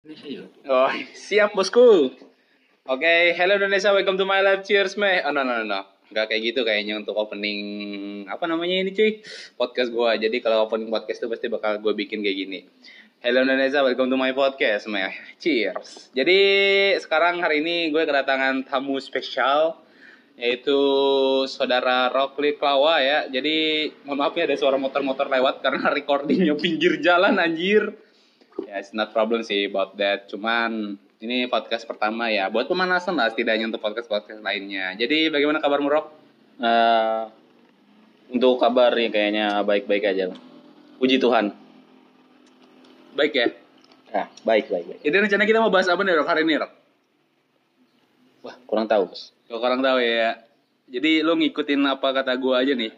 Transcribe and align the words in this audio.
Oh, 0.00 0.88
siap 1.12 1.52
bosku. 1.52 2.08
Oke, 2.88 3.36
hello 3.36 3.60
Indonesia, 3.60 3.92
welcome 3.92 4.16
to 4.16 4.24
my 4.24 4.40
live. 4.40 4.64
Cheers, 4.64 4.96
meh. 4.96 5.20
Oh, 5.20 5.28
no, 5.28 5.44
no, 5.44 5.60
no, 5.60 5.68
no. 5.68 5.84
Nggak 6.08 6.32
kayak 6.32 6.40
gitu 6.40 6.64
kayaknya 6.64 7.04
untuk 7.04 7.12
opening, 7.20 7.60
apa 8.24 8.48
namanya 8.48 8.80
ini 8.80 8.96
cuy? 8.96 9.20
Podcast 9.60 9.92
gua. 9.92 10.16
Jadi 10.16 10.40
kalau 10.40 10.64
opening 10.64 10.88
podcast 10.88 11.20
tuh 11.20 11.28
pasti 11.28 11.52
bakal 11.52 11.84
gue 11.84 11.92
bikin 11.92 12.24
kayak 12.24 12.32
gini. 12.32 12.64
Hello 13.20 13.44
Indonesia, 13.44 13.84
welcome 13.84 14.08
to 14.08 14.16
my 14.16 14.32
podcast, 14.32 14.88
meh. 14.88 15.12
Cheers. 15.36 16.16
Jadi 16.16 16.40
sekarang 16.96 17.44
hari 17.44 17.60
ini 17.60 17.92
gue 17.92 18.00
kedatangan 18.00 18.64
tamu 18.72 18.96
spesial 19.04 19.84
yaitu 20.40 20.80
saudara 21.44 22.08
Rockly 22.08 22.56
Klawa 22.56 23.04
ya. 23.04 23.28
Jadi 23.28 23.92
mohon 24.08 24.24
maaf 24.24 24.32
ya 24.32 24.48
ada 24.48 24.56
suara 24.56 24.80
motor-motor 24.80 25.28
lewat 25.28 25.60
karena 25.60 25.92
recordingnya 26.00 26.56
pinggir 26.56 27.04
jalan 27.04 27.36
anjir. 27.36 28.08
Ya, 28.66 28.80
it's 28.80 28.92
not 28.92 29.14
problem 29.14 29.44
sih 29.46 29.68
about 29.68 29.94
that. 29.96 30.28
Cuman 30.28 31.00
ini 31.20 31.46
podcast 31.46 31.84
pertama 31.84 32.32
ya, 32.32 32.48
buat 32.48 32.66
pemanasan 32.66 33.16
lah 33.16 33.28
setidaknya 33.28 33.68
untuk 33.68 33.84
podcast-podcast 33.84 34.40
lainnya. 34.40 34.96
Jadi 34.96 35.28
bagaimana 35.28 35.60
kabar 35.60 35.80
Rock? 35.80 36.06
Eh, 36.60 37.22
untuk 38.30 38.60
kabar 38.60 38.92
ya 38.96 39.08
kayaknya 39.08 39.60
baik-baik 39.64 40.04
aja. 40.06 40.32
Puji 41.00 41.16
Tuhan. 41.16 41.52
Baik 43.16 43.32
ya. 43.32 43.46
Ah, 44.10 44.26
baik, 44.42 44.68
baik, 44.68 44.84
baik. 44.86 45.00
Jadi 45.06 45.16
rencana 45.16 45.44
kita 45.46 45.58
mau 45.62 45.72
bahas 45.72 45.88
apa 45.88 46.02
nih 46.02 46.14
Rock 46.18 46.28
hari 46.28 46.42
ini 46.44 46.60
Rock? 46.60 46.72
Wah, 48.40 48.56
kurang 48.64 48.88
tahu, 48.88 49.12
Bos. 49.12 49.36
Kalau 49.46 49.60
orang 49.60 49.82
tahu 49.82 49.98
ya. 50.00 50.40
Jadi 50.90 51.22
lo 51.22 51.38
ngikutin 51.38 51.80
apa 51.86 52.08
kata 52.10 52.34
gua 52.38 52.62
aja 52.62 52.74
nih. 52.74 52.90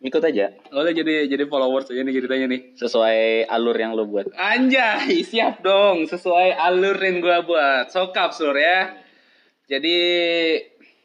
Ikut 0.00 0.24
aja 0.24 0.48
Lo 0.72 0.80
jadi 0.88 1.28
jadi 1.28 1.44
followers 1.44 1.92
aja 1.92 2.00
nih 2.00 2.14
ceritanya 2.16 2.46
nih. 2.48 2.60
sesuai 2.72 3.44
alur 3.52 3.76
yang 3.76 3.92
lo 3.92 4.08
buat. 4.08 4.32
Anjay, 4.32 5.20
siap 5.20 5.60
dong 5.60 6.08
sesuai 6.08 6.56
alur 6.56 6.96
yang 6.96 7.20
gua 7.20 7.44
buat. 7.44 7.92
Sokap 7.92 8.32
sur 8.32 8.56
ya. 8.56 8.96
Jadi 9.68 9.96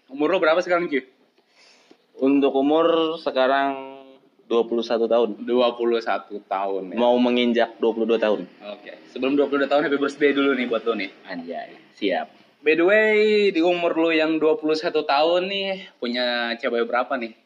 umur 0.08 0.32
lo 0.32 0.38
berapa 0.40 0.64
sekarang 0.64 0.88
Ki? 0.88 1.04
Untuk 2.24 2.56
umur 2.56 3.20
sekarang 3.20 4.00
21 4.48 5.12
tahun. 5.12 5.30
21 5.44 6.40
tahun 6.48 6.84
ya. 6.94 6.96
Mau 6.96 7.20
menginjak 7.20 7.76
22 7.84 8.16
tahun. 8.16 8.48
Oke, 8.72 8.96
sebelum 9.12 9.36
22 9.36 9.68
tahun 9.68 9.82
happy 9.92 9.98
birthday 10.00 10.32
dulu 10.32 10.56
nih 10.56 10.66
buat 10.72 10.88
lo 10.88 10.96
nih. 10.96 11.12
Anjay, 11.28 11.76
siap. 12.00 12.32
By 12.64 12.74
the 12.80 12.86
way, 12.88 13.18
di 13.54 13.62
umur 13.62 13.94
lo 13.94 14.10
yang 14.10 14.42
21 14.42 15.06
tahun 15.06 15.42
nih, 15.46 16.00
punya 16.02 16.56
cewek 16.58 16.90
berapa 16.90 17.14
nih? 17.20 17.45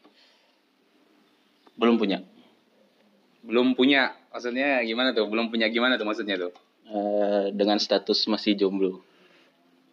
Belum 1.79 1.95
punya. 1.95 2.19
Belum 3.39 3.71
punya. 3.71 4.11
Maksudnya 4.35 4.83
gimana 4.83 5.15
tuh? 5.15 5.31
Belum 5.31 5.47
punya 5.47 5.71
gimana 5.71 5.95
tuh 5.95 6.03
maksudnya 6.03 6.35
tuh? 6.35 6.51
Eh, 6.91 7.55
dengan 7.55 7.79
status 7.79 8.27
masih 8.27 8.59
jomblo. 8.59 8.99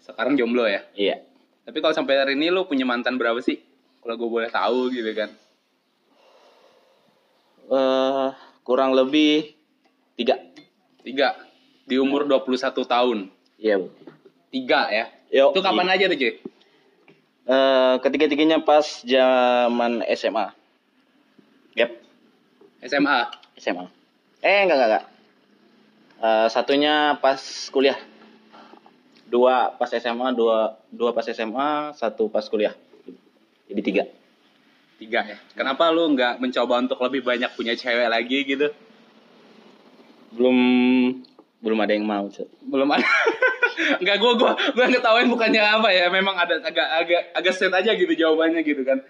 Sekarang 0.02 0.34
jomblo 0.34 0.66
ya? 0.66 0.82
Iya. 0.98 1.22
Tapi 1.62 1.78
kalau 1.78 1.94
sampai 1.94 2.18
hari 2.18 2.34
ini 2.34 2.50
lo 2.50 2.66
punya 2.66 2.82
mantan 2.82 3.14
berapa 3.14 3.38
sih? 3.38 3.62
Kalau 4.02 4.18
gue 4.18 4.28
boleh 4.30 4.50
tahu 4.50 4.90
gitu 4.90 5.10
kan. 5.14 5.30
Eh, 7.70 8.28
kurang 8.66 8.94
lebih 8.98 9.54
tiga. 10.18 10.42
Tiga. 11.06 11.38
Di 11.86 12.02
umur 12.02 12.26
21 12.26 12.82
tahun. 12.82 13.18
Iya, 13.62 13.78
Bu. 13.78 13.94
Tiga 14.50 14.90
ya? 14.90 15.06
Yo, 15.30 15.54
Itu 15.54 15.62
kapan 15.62 15.90
aja 15.90 16.10
tuh 16.10 16.18
cuy? 16.18 16.34
Eh, 17.46 17.94
ketiga-tiganya 18.02 18.58
pas 18.62 19.06
zaman 19.06 20.02
SMA. 20.18 20.65
Yap. 21.76 21.92
SMA? 22.88 23.16
SMA. 23.60 23.84
Eh 24.40 24.64
enggak 24.64 24.76
enggak 24.80 24.88
enggak. 24.88 25.04
Eh, 26.24 26.46
satunya 26.48 27.20
pas 27.20 27.38
kuliah. 27.68 28.00
Dua 29.28 29.76
pas 29.76 29.90
SMA, 29.92 30.32
dua 30.32 30.80
dua 30.88 31.12
pas 31.12 31.28
SMA, 31.28 31.92
satu 31.92 32.32
pas 32.32 32.48
kuliah. 32.48 32.72
Jadi 33.68 33.80
tiga. 33.84 34.04
Tiga 34.96 35.20
ya? 35.28 35.36
Kenapa 35.52 35.92
lu 35.92 36.08
nggak 36.16 36.40
mencoba 36.40 36.80
untuk 36.80 36.96
lebih 37.04 37.20
banyak 37.20 37.52
punya 37.52 37.76
cewek 37.76 38.08
lagi 38.08 38.38
gitu? 38.48 38.72
Belum 40.32 40.56
belum 41.60 41.78
ada 41.84 41.92
yang 41.92 42.08
mau. 42.08 42.24
Cuk. 42.32 42.48
belum 42.64 42.88
ada 42.96 43.04
nggak 44.02 44.16
gue 44.16 44.32
gue 44.40 44.52
gue 44.72 44.84
ngetawain 44.88 45.28
bukannya 45.28 45.60
apa 45.60 45.92
ya 45.92 46.08
memang 46.08 46.32
ada 46.32 46.64
agak 46.64 46.88
agak 46.96 47.22
agak 47.36 47.52
set 47.52 47.68
aja 47.68 47.92
gitu 47.92 48.08
jawabannya 48.16 48.64
gitu 48.64 48.80
kan 48.88 49.04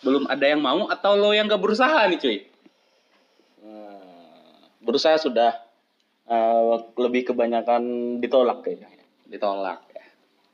belum 0.00 0.24
ada 0.28 0.46
yang 0.48 0.60
mau 0.60 0.88
atau 0.88 1.16
lo 1.16 1.30
yang 1.36 1.48
gak 1.48 1.60
berusaha 1.60 2.08
nih 2.08 2.18
cuy? 2.18 2.38
Eh, 3.64 4.00
berusaha 4.80 5.16
sudah. 5.20 5.52
Eh, 6.30 6.74
lebih 6.94 7.34
kebanyakan 7.34 8.16
ditolak 8.22 8.62
kayaknya. 8.62 8.88
ditolak 9.30 9.86
ya. 9.94 10.02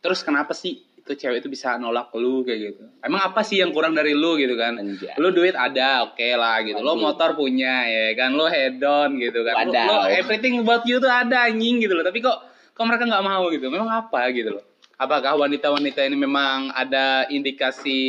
Terus 0.05 0.21
kenapa 0.21 0.53
sih 0.53 0.85
itu 1.07 1.15
cewek 1.17 1.39
itu 1.41 1.49
bisa 1.49 1.79
nolak 1.79 2.11
lu 2.19 2.43
kayak 2.43 2.59
gitu? 2.61 2.83
Emang 3.01 3.25
apa 3.31 3.41
sih 3.47 3.63
yang 3.63 3.71
kurang 3.71 3.95
dari 3.95 4.11
lu 4.13 4.35
gitu 4.37 4.59
kan? 4.59 4.77
Anjay. 4.77 5.15
lu 5.17 5.31
duit 5.31 5.55
ada 5.55 6.05
oke 6.11 6.29
lah 6.35 6.61
gitu. 6.67 6.83
Lo 6.83 6.99
motor 6.99 7.39
punya 7.39 7.87
ya 7.87 8.13
kan? 8.19 8.35
Lo 8.35 8.51
head 8.51 8.83
on 8.83 9.17
gitu 9.17 9.47
kan? 9.47 9.55
Lo, 9.65 9.73
Wadaw. 9.73 9.87
lo 9.87 9.97
everything 10.11 10.61
about 10.61 10.83
you 10.85 10.99
tuh 10.99 11.09
ada 11.09 11.47
anjing 11.47 11.79
gitu 11.79 11.95
loh. 11.95 12.03
Tapi 12.03 12.19
kok 12.21 12.37
kok 12.75 12.85
mereka 12.85 13.07
nggak 13.07 13.25
mau 13.25 13.47
gitu? 13.55 13.71
Memang 13.71 13.87
apa 13.87 14.29
gitu 14.35 14.59
loh? 14.59 14.65
Apakah 14.99 15.39
wanita-wanita 15.39 16.05
ini 16.05 16.17
memang 16.19 16.75
ada 16.75 17.31
indikasi 17.31 18.03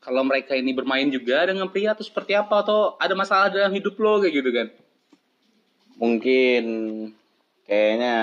kalau 0.00 0.24
mereka 0.24 0.56
ini 0.56 0.72
bermain 0.72 1.06
juga 1.06 1.44
dengan 1.44 1.68
pria 1.68 1.92
atau 1.92 2.00
seperti 2.00 2.32
apa 2.32 2.60
atau 2.60 2.96
ada 2.96 3.12
masalah 3.12 3.48
dalam 3.48 3.70
hidup 3.70 3.94
lo 3.96 4.18
kayak 4.18 4.34
gitu 4.34 4.50
kan 4.50 4.68
Mungkin 6.00 6.64
kayaknya 7.64 8.14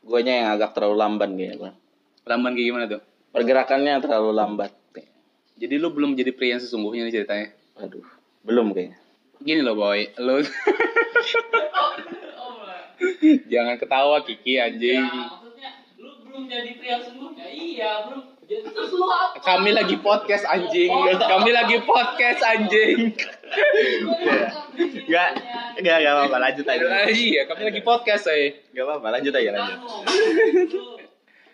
guanya 0.00 0.32
yang 0.32 0.48
agak 0.50 0.72
terlalu 0.72 0.96
lamban 0.96 1.36
kayaknya. 1.36 1.76
lamban 2.24 2.56
kayak 2.56 2.66
gimana 2.66 2.84
tuh 2.88 3.02
Pergerakannya 3.28 4.00
terlalu 4.00 4.32
lambat. 4.32 4.72
jadi 5.54 5.74
lu 5.76 5.92
belum 5.92 6.14
jadi 6.14 6.32
pria 6.32 6.56
yang 6.56 6.62
sesungguhnya 6.62 7.04
nih 7.04 7.14
ceritanya 7.14 7.48
Aduh, 7.78 8.02
belum 8.42 8.72
kayaknya. 8.72 8.96
Gini 9.38 9.60
loh 9.60 9.76
boy, 9.76 10.02
lo 10.18 10.40
jangan 13.46 13.76
ketawa 13.76 14.24
Kiki 14.24 14.56
anjing. 14.56 15.04
maksudnya 15.04 15.70
lu 15.98 16.10
belum 16.24 16.48
jadi 16.48 16.70
pria 16.74 16.96
sungguhnya 16.98 17.46
iya 17.46 18.08
belum 18.08 18.37
Kami 19.44 19.76
lagi 19.76 20.00
podcast 20.00 20.48
anjing, 20.48 20.88
kami 21.20 21.50
lagi 21.52 21.84
podcast 21.84 22.40
anjing. 22.40 23.12
Enggak, 25.04 25.28
enggak, 25.76 25.96
enggak 26.00 26.14
apa-apa, 26.16 26.36
lanjut 26.40 26.64
aja. 26.64 26.84
Ah, 26.88 27.08
iya, 27.12 27.44
kami 27.44 27.68
lagi 27.68 27.80
podcast 27.84 28.32
saya. 28.32 28.56
Enggak 28.72 28.84
apa-apa, 28.88 29.06
lanjut 29.20 29.32
aja, 29.36 29.50
lanjut. 29.52 29.78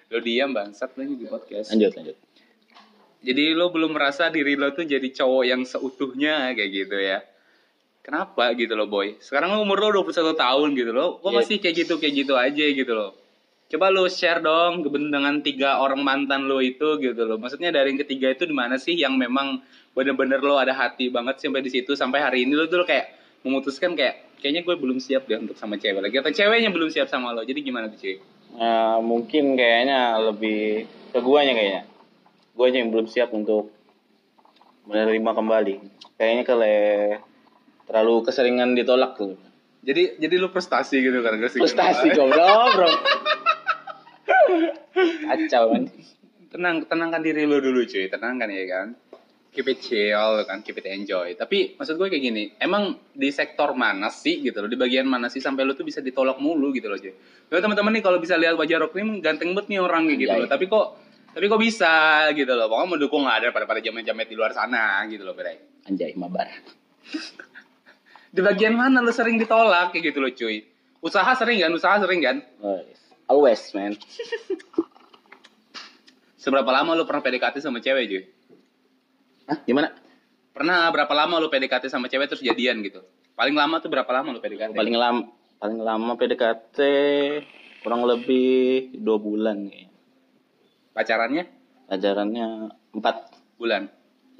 Lo 0.06 0.18
diam 0.22 0.54
bangsat 0.54 0.94
lagi 0.94 1.14
di 1.18 1.26
podcast. 1.26 1.74
Lanjut, 1.74 1.92
lanjut. 1.98 2.16
Jadi 3.24 3.44
lo 3.58 3.74
belum 3.74 3.90
merasa 3.90 4.30
diri 4.30 4.54
lo 4.54 4.70
tuh 4.70 4.86
jadi 4.86 5.08
cowok 5.10 5.44
yang 5.50 5.66
seutuhnya 5.66 6.54
kayak 6.54 6.70
gitu 6.70 6.94
ya. 7.02 7.26
Kenapa 8.06 8.54
gitu 8.54 8.76
loh 8.78 8.86
boy? 8.86 9.18
Sekarang 9.18 9.56
lo 9.56 9.66
umur 9.66 9.82
lo 9.90 10.04
21 10.04 10.36
tahun 10.36 10.68
gitu 10.78 10.92
loh. 10.94 11.18
Kok 11.24 11.32
Iya. 11.32 11.36
masih 11.42 11.56
kayak 11.58 11.74
gitu 11.74 11.94
kayak 11.98 12.14
gitu 12.22 12.34
aja 12.38 12.64
gitu 12.70 12.92
loh. 12.94 13.23
Coba 13.64 13.88
lo 13.88 14.04
share 14.06 14.44
dong 14.44 14.84
dengan 14.84 15.40
tiga 15.40 15.80
orang 15.80 16.04
mantan 16.04 16.44
lo 16.46 16.60
itu 16.60 17.00
gitu 17.00 17.24
loh. 17.24 17.40
Maksudnya 17.40 17.72
dari 17.72 17.96
yang 17.96 18.00
ketiga 18.04 18.30
itu 18.30 18.44
di 18.44 18.52
mana 18.52 18.76
sih 18.76 18.92
yang 18.92 19.16
memang 19.16 19.64
bener-bener 19.96 20.38
lo 20.44 20.60
ada 20.60 20.76
hati 20.76 21.08
banget 21.08 21.40
sampai 21.40 21.64
di 21.64 21.70
situ 21.72 21.96
sampai 21.96 22.20
hari 22.20 22.38
ini 22.44 22.52
lo 22.52 22.68
tuh 22.68 22.84
kayak 22.84 23.14
memutuskan 23.40 23.96
kayak 23.96 24.36
kayaknya 24.38 24.60
gue 24.68 24.76
belum 24.76 25.00
siap 25.00 25.24
deh 25.24 25.40
untuk 25.40 25.56
sama 25.56 25.80
cewek 25.80 26.04
lagi 26.04 26.20
atau 26.20 26.28
ceweknya 26.28 26.68
belum 26.68 26.92
siap 26.92 27.08
sama 27.08 27.32
lo. 27.32 27.40
Jadi 27.40 27.64
gimana 27.64 27.88
tuh 27.88 27.98
cuy? 27.98 28.20
Nah, 28.54 29.00
mungkin 29.00 29.56
kayaknya 29.56 30.20
lebih 30.20 30.86
ke 31.10 31.18
guanya 31.24 31.56
kayaknya. 31.56 31.82
Guanya 32.54 32.78
yang 32.84 32.90
belum 32.92 33.06
siap 33.08 33.32
untuk 33.32 33.72
menerima 34.84 35.30
kembali. 35.34 35.74
Kayaknya 36.20 36.44
kele 36.46 36.76
terlalu 37.88 38.14
keseringan 38.28 38.76
ditolak 38.76 39.16
tuh. 39.16 39.34
Jadi 39.84 40.16
jadi 40.20 40.34
lo 40.40 40.52
prestasi 40.52 41.00
gitu 41.00 41.20
kan? 41.20 41.36
Frustasi 41.40 42.12
goblok, 42.16 42.68
bro. 42.76 42.88
Kacau 44.94 45.64
kan. 45.74 45.82
tenang 46.54 46.86
tenangkan 46.86 47.20
diri 47.22 47.44
lo 47.44 47.58
dulu 47.58 47.82
cuy. 47.82 48.06
Tenangkan 48.06 48.48
ya 48.50 48.64
kan? 48.70 48.88
Keep 49.54 49.66
it 49.70 49.78
chill 49.82 50.42
kan? 50.46 50.62
Keep 50.62 50.82
it 50.82 50.86
enjoy. 50.90 51.34
Tapi 51.34 51.74
maksud 51.78 51.98
gue 51.98 52.06
kayak 52.10 52.22
gini. 52.22 52.44
Emang 52.58 52.98
di 53.14 53.30
sektor 53.30 53.74
mana 53.74 54.10
sih 54.10 54.42
gitu 54.42 54.62
loh? 54.62 54.70
Di 54.70 54.78
bagian 54.78 55.06
mana 55.06 55.30
sih 55.30 55.42
sampai 55.42 55.62
lo 55.66 55.74
tuh 55.74 55.86
bisa 55.86 56.02
ditolak 56.02 56.38
mulu 56.38 56.70
gitu 56.74 56.86
loh 56.90 56.98
cuy? 56.98 57.14
Lo 57.50 57.58
teman-teman 57.58 57.94
nih 57.94 58.02
kalau 58.02 58.18
bisa 58.18 58.34
lihat 58.38 58.54
wajah 58.54 58.82
ini 58.98 59.22
ganteng 59.22 59.54
banget 59.54 59.70
nih 59.70 59.78
orang 59.82 60.10
gitu 60.14 60.30
Anjay. 60.30 60.42
loh 60.42 60.48
tapi 60.50 60.64
kok 60.66 60.86
tapi 61.34 61.44
kok 61.50 61.60
bisa 61.62 61.92
gitu 62.34 62.52
loh? 62.54 62.66
Pokoknya 62.70 62.90
mendukung 62.94 63.22
nggak 63.26 63.36
ada 63.42 63.48
pada 63.50 63.66
pada 63.66 63.80
jamet-jamet 63.82 64.26
di 64.30 64.34
luar 64.38 64.54
sana 64.54 65.02
gitu 65.10 65.26
loh 65.26 65.34
Bray 65.34 65.58
Anjay, 65.90 66.16
mabar. 66.16 66.48
di 68.34 68.40
bagian 68.42 68.74
mana 68.74 68.98
lo 69.04 69.12
sering 69.12 69.38
ditolak 69.38 69.92
kayak 69.94 70.10
gitu 70.10 70.18
loh 70.18 70.32
cuy? 70.32 70.64
Usaha 71.04 71.36
sering 71.36 71.60
kan? 71.60 71.70
Usaha 71.76 72.00
sering 72.00 72.24
kan? 72.24 72.40
Oh, 72.64 72.80
yes. 72.80 73.03
Always, 73.26 73.62
man. 73.72 73.96
seberapa 76.36 76.68
lama 76.68 76.92
lo 76.92 77.08
pernah 77.08 77.24
PDKT 77.24 77.64
sama 77.64 77.80
cewek 77.80 78.04
cuy 78.04 78.22
Hah, 79.44 79.58
gimana? 79.64 79.92
Pernah 80.52 80.88
berapa 80.88 81.08
lama 81.12 81.36
lu 81.36 81.48
PDKT 81.48 81.88
sama 81.88 82.08
cewek 82.08 82.28
terus 82.32 82.40
jadian 82.40 82.80
gitu? 82.80 83.00
Paling 83.32 83.52
lama 83.52 83.80
tuh 83.80 83.88
berapa 83.88 84.08
lama 84.08 84.32
lu 84.32 84.40
PDKT? 84.40 84.72
Paling 84.72 84.96
lama 84.96 85.28
paling 85.56 85.80
lama 85.80 86.12
PDKT 86.16 86.78
kurang 87.80 88.04
lebih 88.04 88.92
dua 88.96 89.16
bulan 89.20 89.68
kayaknya. 89.68 89.92
Pacarannya 90.92 91.44
Pacarannya 91.84 92.46
empat. 92.92 93.16
bulan. 93.54 93.88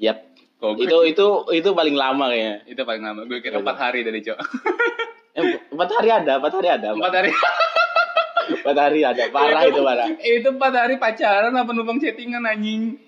Yap. 0.01 0.33
Kok 0.57 0.77
Itu 0.81 0.97
itu 1.05 1.25
itu 1.53 1.69
paling 1.73 1.93
lama 1.93 2.29
kayaknya. 2.29 2.65
itu 2.65 2.81
paling 2.81 3.03
lama. 3.05 3.19
Gue 3.25 3.41
kira 3.41 3.61
empat 3.61 3.77
hari 3.77 4.01
tadi, 4.01 4.25
Cok. 4.25 4.39
Eh, 5.35 5.43
empat 5.69 5.89
hari 5.99 6.09
ada, 6.09 6.39
empat 6.39 6.53
hari 6.57 6.69
ada. 6.71 6.87
Empat 6.95 7.13
hari. 7.13 7.29
Empat 8.45 8.75
hari 8.77 9.01
ada. 9.01 9.23
Parah 9.33 9.61
itu 9.65 9.81
parah. 9.81 10.07
itu 10.21 10.47
empat 10.49 10.73
hari 10.73 10.95
pacaran 11.01 11.53
apa 11.53 11.69
numpang 11.73 11.97
chattingan 11.97 12.45
anjing. 12.45 13.01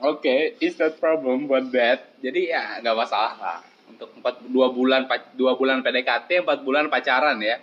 Oke, 0.00 0.56
it's 0.64 0.80
not 0.80 0.96
problem 0.96 1.44
buat 1.44 1.68
that. 1.74 2.16
Jadi 2.24 2.48
ya 2.48 2.80
nggak 2.80 2.96
masalah 2.96 3.34
lah. 3.36 3.58
Untuk 3.90 4.16
empat 4.16 4.40
dua 4.48 4.72
bulan 4.72 5.04
pac- 5.04 5.34
dua 5.36 5.58
bulan 5.58 5.84
PDKT, 5.84 6.46
empat 6.46 6.64
bulan 6.64 6.88
pacaran 6.88 7.36
ya. 7.42 7.60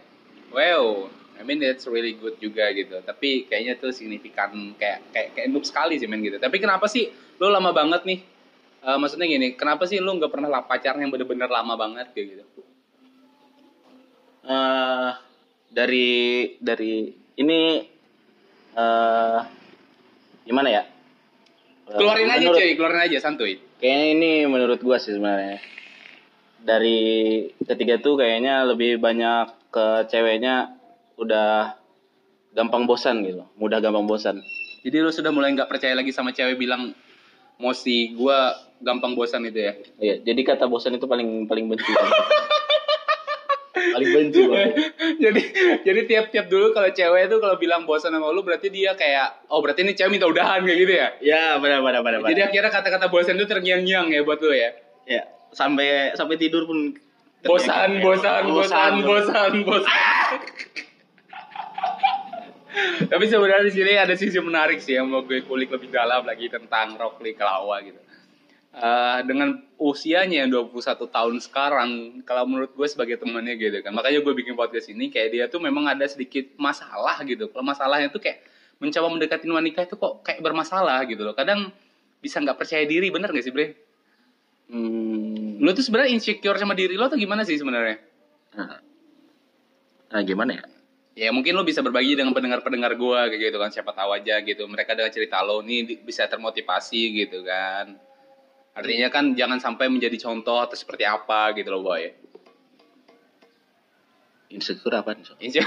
Wow, 0.53 1.09
I 1.39 1.43
mean 1.43 1.57
that's 1.57 1.89
really 1.89 2.13
good 2.13 2.37
juga 2.37 2.69
gitu. 2.75 3.01
Tapi 3.01 3.49
kayaknya 3.49 3.79
tuh 3.79 3.89
signifikan 3.89 4.53
kayak 4.77 5.09
kayak 5.11 5.29
kayak 5.33 5.47
noob 5.49 5.65
sekali 5.65 5.97
sih 5.97 6.05
men 6.05 6.21
gitu. 6.21 6.37
Tapi 6.37 6.61
kenapa 6.61 6.85
sih 6.85 7.09
lo 7.41 7.49
lama 7.49 7.73
banget 7.73 8.05
nih? 8.05 8.19
Eh, 8.87 8.97
maksudnya 9.01 9.25
gini, 9.25 9.57
kenapa 9.57 9.89
sih 9.89 9.97
lo 9.97 10.13
nggak 10.13 10.29
pernah 10.31 10.47
lah 10.47 10.61
pacaran 10.63 11.01
yang 11.01 11.09
bener-bener 11.09 11.49
lama 11.49 11.73
banget 11.73 12.13
kayak 12.13 12.27
gitu? 12.37 12.43
eh 14.47 15.11
dari 15.67 16.09
dari 16.57 17.11
ini 17.37 17.59
eh 18.73 19.39
gimana 20.43 20.69
ya? 20.69 20.83
Eh, 21.87 21.95
Keluarin 21.95 22.27
aja 22.27 22.39
menurut- 22.41 22.59
cuy, 22.59 22.71
keluarin 22.75 23.01
aja 23.03 23.17
santuy. 23.19 23.53
Kayaknya 23.77 24.05
ini 24.11 24.31
menurut 24.45 24.79
gua 24.81 24.97
sih 24.97 25.13
sebenarnya. 25.13 25.59
Dari 26.57 26.99
ketiga 27.63 27.95
tuh 27.97 28.17
kayaknya 28.17 28.65
lebih 28.65 28.97
banyak 28.97 29.71
ke 29.71 29.85
ceweknya 30.09 30.73
udah 31.15 31.77
gampang 32.51 32.89
bosan 32.89 33.21
gitu, 33.23 33.45
mudah 33.55 33.77
gampang 33.79 34.03
bosan. 34.03 34.41
Jadi 34.81 34.97
lo 34.99 35.11
sudah 35.11 35.29
mulai 35.29 35.53
nggak 35.53 35.69
percaya 35.69 35.93
lagi 35.93 36.09
sama 36.09 36.33
cewek 36.33 36.57
bilang 36.57 36.91
mosi 37.57 38.13
gua 38.13 38.51
gampang 38.79 39.13
bosan 39.13 39.45
itu 39.45 39.59
ya. 39.61 39.73
Iya, 39.97 40.15
jadi 40.21 40.41
kata 40.43 40.65
bosan 40.65 40.97
itu 40.97 41.05
paling 41.05 41.45
paling 41.45 41.65
benci. 41.65 41.87
paling 43.93 44.09
benci 44.11 44.41
gua. 44.47 44.63
jadi 45.23 45.41
jadi 45.83 46.01
tiap-tiap 46.07 46.45
dulu 46.51 46.75
kalau 46.75 46.89
cewek 46.91 47.31
itu 47.31 47.37
kalau 47.37 47.55
bilang 47.55 47.87
bosan 47.87 48.11
sama 48.11 48.33
lu 48.33 48.41
berarti 48.43 48.67
dia 48.67 48.95
kayak 48.97 49.47
oh 49.51 49.59
berarti 49.63 49.85
ini 49.85 49.93
cewek 49.95 50.17
minta 50.17 50.27
udahan 50.27 50.65
kayak 50.65 50.79
gitu 50.81 50.93
ya. 50.93 51.07
Ya, 51.21 51.45
benar 51.61 51.79
benar 51.85 52.01
benar. 52.03 52.19
benar. 52.23 52.31
Jadi 52.31 52.41
akhirnya 52.43 52.71
kata-kata 52.71 53.05
bosan 53.07 53.39
itu 53.39 53.47
terngiang-ngiang 53.47 54.11
ya 54.11 54.21
buat 54.25 54.39
lu 54.43 54.51
ya. 54.51 54.71
ya, 55.07 55.23
sampai 55.55 56.11
sampai 56.19 56.35
tidur 56.35 56.67
pun 56.67 56.91
Bosan, 57.45 58.01
bosan, 58.01 58.43
bosan, 58.49 58.93
bosan, 59.05 59.53
bosan. 59.61 59.93
Tapi 63.07 63.25
sebenarnya 63.25 63.65
di 63.65 63.73
sini 63.73 63.93
ada 63.93 64.13
sisi 64.17 64.37
menarik 64.41 64.81
sih 64.81 64.97
yang 64.97 65.09
mau 65.09 65.21
gue 65.21 65.45
kulik 65.45 65.69
lebih 65.69 65.89
dalam 65.93 66.25
lagi 66.25 66.49
tentang 66.49 66.97
Rockly 66.97 67.33
Kelawa 67.37 67.81
gitu. 67.85 67.97
Eh, 68.77 69.19
dengan 69.25 69.57
usianya 69.81 70.45
yang 70.45 70.53
21 70.53 71.09
tahun 71.09 71.41
sekarang, 71.41 72.21
kalau 72.21 72.45
menurut 72.45 72.77
gue 72.77 72.85
sebagai 72.85 73.17
temannya 73.17 73.57
gitu 73.57 73.81
kan, 73.81 73.89
makanya 73.89 74.21
gue 74.21 74.33
bikin 74.37 74.53
podcast 74.53 74.93
ini 74.93 75.09
kayak 75.09 75.29
dia 75.33 75.45
tuh 75.49 75.57
memang 75.57 75.89
ada 75.89 76.05
sedikit 76.05 76.45
masalah 76.61 77.17
gitu. 77.25 77.49
Kalau 77.49 77.65
masalahnya 77.65 78.13
tuh 78.13 78.21
kayak 78.21 78.45
mencoba 78.77 79.09
mendekatin 79.09 79.49
wanita 79.49 79.89
itu 79.89 79.97
kok 79.97 80.21
kayak 80.21 80.45
bermasalah 80.45 81.01
gitu 81.09 81.25
loh. 81.25 81.33
Kadang 81.33 81.73
bisa 82.21 82.37
nggak 82.37 82.53
percaya 82.53 82.85
diri, 82.85 83.09
bener 83.09 83.33
gak 83.33 83.49
sih 83.49 83.49
Bre? 83.49 83.73
Hmm, 84.69 85.57
Lu 85.57 85.73
tuh 85.73 85.81
sebenarnya 85.81 86.13
insecure 86.13 86.61
sama 86.61 86.77
diri 86.77 86.93
lo 87.01 87.09
tuh 87.09 87.17
gimana 87.17 87.41
sih 87.41 87.57
sebenarnya? 87.57 87.97
nah, 88.53 88.77
nah, 90.13 90.21
gimana 90.21 90.53
ya? 90.53 90.63
Ya 91.17 91.29
mungkin 91.33 91.57
lo 91.57 91.65
bisa 91.65 91.81
berbagi 91.81 92.13
dengan 92.13 92.29
pendengar-pendengar 92.29 92.93
gue 92.93 93.21
kayak 93.33 93.41
gitu 93.41 93.57
kan 93.57 93.73
siapa 93.73 93.89
tahu 93.89 94.13
aja 94.13 94.37
gitu 94.45 94.69
mereka 94.69 94.93
dengan 94.93 95.09
cerita 95.09 95.41
lo 95.41 95.65
nih 95.65 96.05
bisa 96.05 96.29
termotivasi 96.29 97.25
gitu 97.25 97.41
kan 97.41 97.97
artinya 98.77 99.09
kan 99.09 99.33
jangan 99.33 99.57
sampai 99.57 99.89
menjadi 99.89 100.21
contoh 100.21 100.61
atau 100.61 100.77
seperti 100.77 101.01
apa 101.01 101.57
gitu 101.57 101.73
loh 101.73 101.81
boy. 101.81 102.13
Insecure 104.53 104.95
apa 104.95 105.17
nih? 105.17 105.25
Sob? 105.25 105.37
Insya 105.41 105.65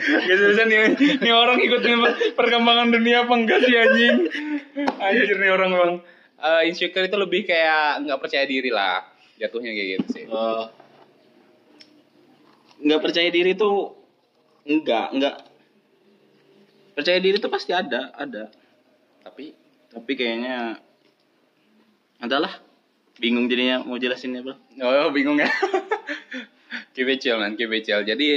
Gak 0.00 0.36
seriusan 0.40 0.66
nih, 0.72 0.78
nih 1.20 1.34
orang 1.36 1.60
ikutin 1.60 2.00
perkembangan 2.32 2.88
dunia 2.92 3.28
apa 3.28 3.34
enggak 3.36 3.60
sih 3.64 3.76
anjing? 3.76 4.28
Anjir 4.96 5.36
nih 5.36 5.50
orang 5.52 5.70
bang. 5.72 5.94
Eh, 6.40 6.62
Insecure 6.72 7.04
itu 7.04 7.16
lebih 7.20 7.44
kayak 7.44 8.08
nggak 8.08 8.20
percaya 8.20 8.48
diri 8.48 8.72
lah 8.72 9.04
Jatuhnya 9.36 9.72
kayak 9.72 9.88
gitu 9.96 10.06
sih. 10.12 10.24
Eh, 10.28 10.64
nggak 12.80 13.00
percaya 13.00 13.28
diri 13.32 13.52
tuh 13.56 13.96
enggak 14.68 15.16
enggak. 15.16 15.36
Percaya 16.96 17.18
diri 17.20 17.36
tuh 17.40 17.52
pasti 17.52 17.72
ada 17.72 18.12
ada. 18.16 18.52
Tapi 19.24 19.52
tapi 19.92 20.12
kayaknya 20.16 20.80
adalah 22.20 22.60
bingung 23.20 23.48
jadinya 23.48 23.84
mau 23.84 24.00
jelasinnya 24.00 24.40
bro 24.44 24.56
Oh, 24.80 25.12
bingung 25.12 25.36
ya. 25.40 25.48
chill, 27.20 27.36
man. 27.40 27.56
Chill. 27.56 28.04
Jadi, 28.04 28.28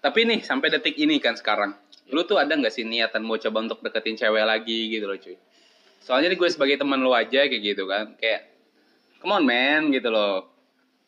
tapi 0.00 0.20
nih, 0.28 0.40
sampai 0.44 0.68
detik 0.72 0.96
ini 0.96 1.20
kan 1.20 1.36
sekarang. 1.36 1.76
Lu 2.08 2.24
tuh 2.24 2.40
ada 2.40 2.56
nggak 2.56 2.72
sih 2.72 2.84
niatan 2.88 3.20
mau 3.24 3.36
coba 3.36 3.64
untuk 3.64 3.84
deketin 3.84 4.16
cewek 4.16 4.44
lagi 4.44 4.88
gitu 4.92 5.04
loh, 5.04 5.18
cuy? 5.20 5.36
Soalnya 6.00 6.32
gue 6.32 6.48
sebagai 6.48 6.80
teman 6.80 7.00
lu 7.04 7.12
aja 7.12 7.44
kayak 7.44 7.62
gitu 7.64 7.84
kan. 7.84 8.16
Kayak, 8.16 8.48
come 9.20 9.36
on, 9.36 9.44
man, 9.44 9.92
gitu 9.92 10.08
loh. 10.08 10.48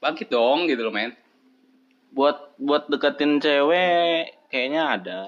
Bangkit 0.00 0.28
dong, 0.28 0.68
gitu 0.68 0.84
loh, 0.84 0.92
man. 0.92 1.16
buat 2.10 2.58
buat 2.58 2.90
deketin 2.90 3.38
cewek 3.38 4.34
kayaknya 4.50 4.82
ada 4.98 5.20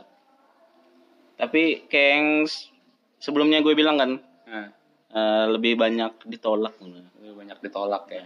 tapi 1.38 1.86
kayak 1.86 2.10
yang 2.18 2.28
sebelumnya 3.22 3.62
gue 3.62 3.74
bilang 3.78 3.96
kan 3.98 4.10
eh, 5.12 5.46
lebih 5.52 5.76
banyak 5.76 6.24
ditolak 6.26 6.76
lu 6.80 7.02
banyak 7.42 7.58
ditolak 7.58 8.04
ya. 8.08 8.24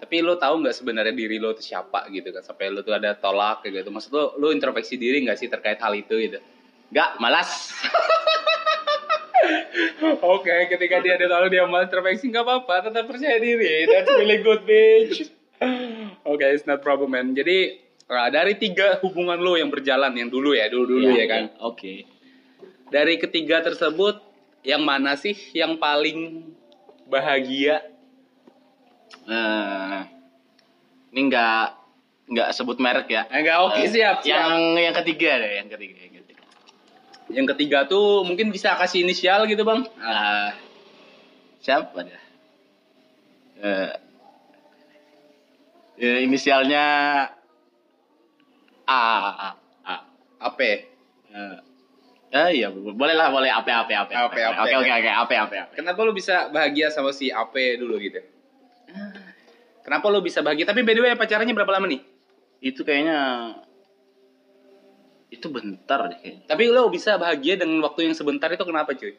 Tapi 0.00 0.24
lu 0.24 0.40
tahu 0.40 0.64
nggak 0.64 0.72
sebenarnya 0.72 1.12
diri 1.12 1.36
lu 1.36 1.52
tuh 1.52 1.60
siapa 1.60 2.08
gitu 2.08 2.32
kan? 2.32 2.40
Sampai 2.40 2.72
lu 2.72 2.80
tuh 2.80 2.96
ada 2.96 3.12
tolak 3.12 3.60
gitu. 3.68 3.92
Maksud 3.92 4.10
lu, 4.10 4.24
lu 4.40 4.48
introspeksi 4.56 4.96
diri 4.96 5.20
nggak 5.28 5.36
sih 5.36 5.52
terkait 5.52 5.76
hal 5.76 5.92
itu 5.92 6.16
gitu? 6.16 6.40
Enggak, 6.88 7.20
malas. 7.20 7.50
Oke, 10.24 10.72
ketika 10.72 11.04
dia 11.04 11.20
ada 11.20 11.28
tahu 11.28 11.52
dia 11.52 11.68
mau 11.68 11.84
introspeksi 11.84 12.32
nggak 12.32 12.44
apa-apa, 12.48 12.88
tetap 12.88 13.04
percaya 13.04 13.36
diri. 13.36 13.84
That's 13.84 14.08
really 14.16 14.40
good, 14.40 14.64
bitch. 14.64 15.28
Oke, 16.24 16.48
it's 16.48 16.64
not 16.64 16.80
problem, 16.80 17.12
man. 17.12 17.36
Jadi 17.36 17.76
nah, 18.08 18.32
dari 18.32 18.56
tiga 18.56 18.96
hubungan 19.04 19.36
lo 19.36 19.60
yang 19.60 19.68
berjalan 19.68 20.16
yang 20.16 20.32
dulu 20.32 20.56
ya, 20.56 20.72
dulu 20.72 20.96
dulu 20.96 21.12
ya, 21.12 21.28
kan. 21.28 21.52
Oke. 21.60 22.08
Dari 22.88 23.20
ketiga 23.20 23.60
tersebut, 23.60 24.29
yang 24.60 24.82
mana 24.84 25.16
sih 25.16 25.36
yang 25.56 25.80
paling 25.80 26.50
bahagia? 27.08 27.80
Eh, 29.26 30.00
ini 31.10 31.20
enggak 31.26 31.74
enggak 32.30 32.48
sebut 32.54 32.78
merek 32.78 33.08
ya. 33.10 33.26
Enggak, 33.30 33.58
oke 33.66 33.80
Eh, 33.82 33.90
siap, 33.90 34.22
siap. 34.22 34.38
Yang 34.38 34.54
yang 34.78 34.94
ketiga 35.02 35.30
deh, 35.42 35.52
yang 35.58 35.68
ketiga, 35.68 35.96
yang 35.98 36.14
ketiga. 36.22 36.42
Yang 37.30 37.46
ketiga 37.54 37.78
tuh 37.86 38.26
mungkin 38.26 38.50
bisa 38.50 38.74
kasih 38.78 39.02
inisial 39.06 39.46
gitu, 39.46 39.62
bang? 39.66 39.86
Ah, 39.98 40.54
siapa 41.62 41.98
dia? 42.06 42.20
Eh, 43.60 43.92
ya, 46.00 46.12
inisialnya 46.24 46.84
A. 48.90 48.98
A. 48.98 49.50
A. 49.86 49.94
Apa? 50.42 50.62
Eh, 50.66 51.56
eh, 52.30 52.48
iya, 52.62 52.68
bo- 52.70 52.94
boleh 52.94 53.14
lah, 53.14 53.28
boleh 53.30 53.50
AP, 53.50 53.68
AP, 53.68 53.90
AP. 53.90 54.10
AP, 54.14 54.34
AP. 54.38 54.58
Oke, 54.62 54.74
oke, 54.78 54.90
oke, 54.94 55.10
AP, 55.10 55.32
AP, 55.34 55.52
AP. 55.56 55.72
Kenapa 55.78 56.00
lo 56.06 56.12
bisa 56.14 56.46
bahagia 56.50 56.88
sama 56.90 57.10
si 57.10 57.30
AP 57.30 57.54
dulu 57.78 57.98
gitu? 57.98 58.22
Kenapa 59.82 60.06
lo 60.12 60.22
bisa 60.22 60.38
bahagia? 60.44 60.68
Tapi 60.68 60.86
by 60.86 60.94
the 60.94 61.02
way 61.02 61.12
pacarannya 61.18 61.54
berapa 61.56 61.72
lama 61.74 61.86
nih? 61.90 62.00
Itu 62.62 62.86
kayaknya 62.86 63.18
itu 65.30 65.46
bentar 65.46 66.10
deh 66.10 66.18
kayaknya. 66.18 66.42
Tapi 66.46 66.62
lo 66.68 66.90
bisa 66.90 67.14
bahagia 67.16 67.54
dengan 67.58 67.82
waktu 67.86 68.10
yang 68.10 68.14
sebentar 68.14 68.50
itu 68.50 68.62
kenapa 68.66 68.94
cuy? 68.94 69.14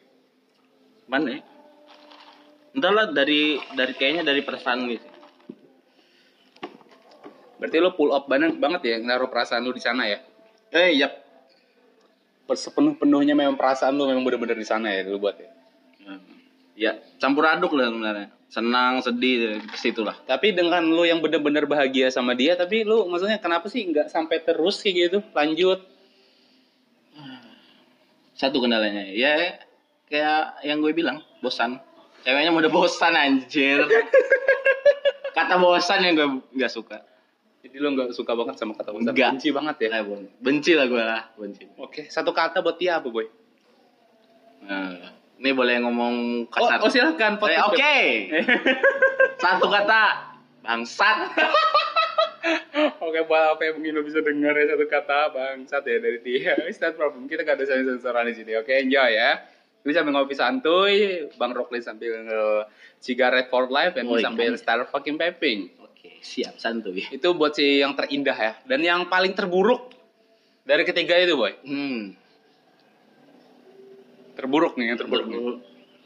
Mana 1.08 1.36
ya? 1.36 1.40
Entar 2.72 2.92
lah 2.92 3.06
dari 3.12 3.60
dari 3.76 3.92
kayaknya 3.92 4.24
dari 4.24 4.40
perasaan 4.40 4.88
gitu. 4.88 5.08
Berarti 7.60 7.76
lo 7.78 7.94
pull 7.94 8.10
up 8.10 8.26
banget, 8.26 8.58
banget 8.58 8.80
ya 8.82 8.96
naruh 8.98 9.28
perasaan 9.30 9.62
lo 9.62 9.70
di 9.70 9.82
sana 9.82 10.08
ya? 10.08 10.18
Eh, 10.72 10.98
yap. 10.98 11.21
Sepenuh-penuhnya 12.48 13.32
memang 13.32 13.56
perasaan 13.56 13.96
lo 13.96 14.04
memang 14.10 14.26
benar-benar 14.26 14.58
di 14.58 14.66
sana 14.66 14.92
ya 14.92 15.08
lo 15.08 15.16
buat 15.16 15.36
ya. 15.38 15.50
Ya, 16.72 16.92
campur 17.20 17.44
aduk 17.44 17.76
lah 17.76 17.92
sebenarnya. 17.92 18.28
Senang, 18.52 19.00
sedih, 19.00 19.60
situ 19.76 20.04
lah. 20.04 20.16
Tapi 20.24 20.52
dengan 20.52 20.84
lo 20.84 21.04
yang 21.04 21.20
benar-benar 21.20 21.64
bahagia 21.64 22.12
sama 22.12 22.36
dia, 22.36 22.56
tapi 22.56 22.84
lo 22.84 23.08
maksudnya 23.08 23.40
kenapa 23.40 23.68
sih 23.68 23.84
nggak 23.88 24.12
sampai 24.12 24.40
terus 24.44 24.80
kayak 24.80 24.96
gitu? 25.08 25.18
Lanjut. 25.32 25.80
Satu 28.36 28.60
kendalanya. 28.60 29.08
Ya, 29.12 29.60
kayak 30.08 30.64
yang 30.64 30.80
gue 30.80 30.92
bilang, 30.92 31.20
bosan. 31.40 31.80
Ceweknya 32.24 32.52
udah 32.52 32.72
bosan 32.72 33.14
anjir. 33.16 33.88
Kata 35.36 35.56
bosan 35.56 36.04
yang 36.04 36.14
gue 36.16 36.28
nggak 36.56 36.72
suka. 36.72 37.11
Jadi 37.62 37.76
lo 37.78 37.88
nggak 37.90 38.10
suka 38.10 38.34
banget 38.34 38.54
sama 38.56 38.74
kata 38.74 38.90
bosan. 38.90 39.06
Nggak. 39.08 39.30
Benci 39.32 39.48
banget 39.50 39.76
ya. 39.78 39.88
Eh, 39.92 40.02
bon- 40.02 40.30
benci 40.36 40.72
lah 40.74 40.86
gue 40.86 40.98
lah, 40.98 41.22
benci. 41.34 41.64
Oke, 41.76 42.06
satu 42.06 42.30
kata 42.30 42.58
buat 42.58 42.74
dia 42.74 42.98
apa, 42.98 43.06
Boy? 43.06 43.30
Nah, 44.62 44.98
ini 45.36 45.50
boleh 45.50 45.78
ngomong 45.78 46.14
Oh, 46.44 46.50
kasar. 46.50 46.78
oh 46.78 46.86
silakan. 46.86 47.34
Eh, 47.34 47.38
podcast. 47.38 47.66
Oke. 47.68 47.96
Satu 49.42 49.66
kata 49.66 50.02
bangsat. 50.60 51.16
Oke, 52.98 53.20
buat 53.22 53.54
apa 53.54 53.62
yang 53.64 53.74
mungkin 53.76 53.92
lo 53.92 54.02
bisa 54.02 54.18
dengar 54.18 54.54
ya 54.54 54.66
satu 54.68 54.86
kata 54.86 55.30
bangsat 55.30 55.82
ya 55.82 55.98
dari 55.98 56.18
dia. 56.20 56.54
It's 56.66 56.78
not 56.78 56.94
problem. 56.94 57.26
Kita 57.26 57.42
gak 57.42 57.58
ada 57.58 57.64
sensor-sensoran 57.64 58.26
di 58.26 58.34
sini. 58.34 58.54
Oke, 58.54 58.74
enjoy 58.76 59.10
ya. 59.12 59.42
Ini 59.82 59.90
sambil 59.92 60.14
ngopi 60.14 60.34
santuy, 60.34 60.94
Bang 61.34 61.50
Rockly 61.52 61.78
sambil 61.78 62.22
nge 62.22 62.42
cigarette 62.98 63.46
for 63.48 63.66
life, 63.66 63.94
dan 63.94 64.06
gue 64.06 64.14
Woi, 64.14 64.22
sambil 64.22 64.54
kan. 64.54 64.58
star 64.58 64.80
fucking 64.86 65.18
piping. 65.18 65.74
Siap 66.22 66.54
santuy. 66.54 67.02
Itu 67.10 67.34
buat 67.34 67.58
si 67.58 67.82
yang 67.82 67.98
terindah 67.98 68.38
ya. 68.38 68.52
Dan 68.62 68.86
yang 68.86 69.10
paling 69.10 69.34
terburuk 69.34 69.90
dari 70.62 70.86
ketiga 70.86 71.18
itu, 71.18 71.34
boy. 71.34 71.50
Hmm. 71.66 72.14
Terburuk 74.38 74.78
nih, 74.78 74.94
yang 74.94 74.98
terburuk 75.02 75.26
nih. 75.26 75.40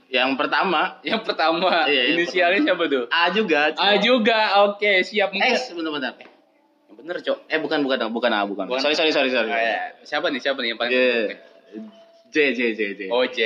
Yang 0.06 0.38
pertama 0.38 1.02
Yang 1.02 1.22
pertama, 1.26 1.84
Iya, 1.84 2.16
inisialnya 2.16 2.62
siapa 2.64 2.88
tuh? 2.88 3.04
A 3.12 3.28
juga. 3.28 3.76
A 3.76 4.00
juga, 4.00 4.64
oke, 4.72 5.04
siap 5.04 5.36
mungkin. 5.36 5.52
Eh, 5.52 5.60
bentar-bentar. 5.76 6.14
Yang 6.16 6.96
bener, 6.96 7.16
Cok. 7.20 7.38
Eh, 7.52 7.58
bukan 7.60 7.78
bukan 7.84 7.98
bukan 8.08 8.30
A, 8.32 8.40
bukan. 8.48 8.64
Bukan. 8.70 8.80
Sorry, 8.80 8.96
sorry, 8.96 9.12
sorry, 9.12 9.28
sorry. 9.28 9.52
Oh, 9.52 9.60
iya. 9.60 10.00
Siapa 10.00 10.32
nih, 10.32 10.40
siapa 10.40 10.58
nih 10.64 10.72
yang 10.72 10.80
paling 10.80 10.90
J 10.90 10.96
terburuk? 10.96 11.28
J 12.32 12.36
J 12.56 12.60
J 12.72 12.80
J. 12.96 13.00
Oh, 13.12 13.24
J. 13.28 13.40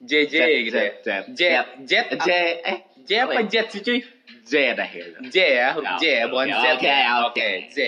J, 0.00 0.12
J, 0.28 0.36
gitu 0.64 0.76
ya. 0.76 0.92
Z, 1.28 1.40
J, 1.84 1.92
J 2.16 2.28
eh 2.64 2.78
J 3.06 3.10
apa 3.24 3.40
J 3.46 3.54
sih, 3.70 3.80
cuy? 3.80 4.00
J 4.44 4.52
dah. 4.74 4.88
J 5.30 5.36
ya, 5.36 5.68
huruf 5.76 5.94
J 6.00 6.04
ya, 6.04 6.24
bukan 6.28 6.46
Z. 6.48 6.64
oke, 6.76 6.94
oke. 7.30 7.48
J. 7.70 7.78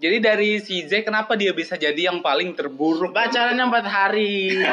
Jadi 0.00 0.16
dari 0.16 0.50
si 0.64 0.80
Z 0.88 1.04
kenapa 1.04 1.36
dia 1.36 1.52
bisa 1.52 1.76
jadi 1.76 2.08
yang 2.08 2.24
paling 2.24 2.56
terburuk? 2.56 3.12
Pacarannya 3.12 3.68
empat 3.68 3.84
hari. 3.84 4.56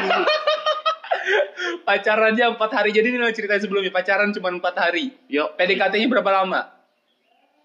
Pacarannya 1.88 2.56
empat 2.56 2.70
hari. 2.72 2.96
Jadi 2.96 3.12
ini 3.12 3.20
lo 3.20 3.28
cerita 3.28 3.60
sebelumnya 3.60 3.92
pacaran 3.92 4.32
cuma 4.32 4.48
empat 4.48 4.74
hari. 4.76 5.12
Yuk. 5.28 5.52
PDKT-nya 5.60 6.08
berapa 6.08 6.30
lama? 6.32 6.72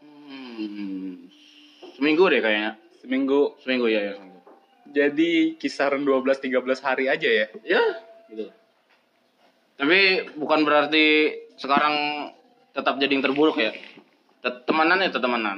Hmm, 0.04 1.32
seminggu 1.96 2.28
deh 2.28 2.44
kayaknya. 2.44 2.76
Seminggu. 3.00 3.56
Seminggu 3.64 3.88
ya, 3.88 4.12
ya. 4.12 4.14
seminggu. 4.20 4.40
Jadi 4.92 5.32
kisaran 5.56 6.04
12-13 6.04 6.60
hari 6.84 7.08
aja 7.08 7.30
ya. 7.32 7.48
Ya, 7.64 7.84
gitu. 8.28 8.52
Tapi 9.80 10.28
bukan 10.36 10.68
berarti 10.68 11.32
sekarang 11.56 11.94
tetap 12.72 12.98
jadi 12.98 13.12
yang 13.12 13.24
terburuk 13.24 13.56
ya. 13.56 13.72
Tet- 14.40 14.64
Temenan 14.64 15.00
ya 15.00 15.08
tetap 15.08 15.24
temenan. 15.24 15.58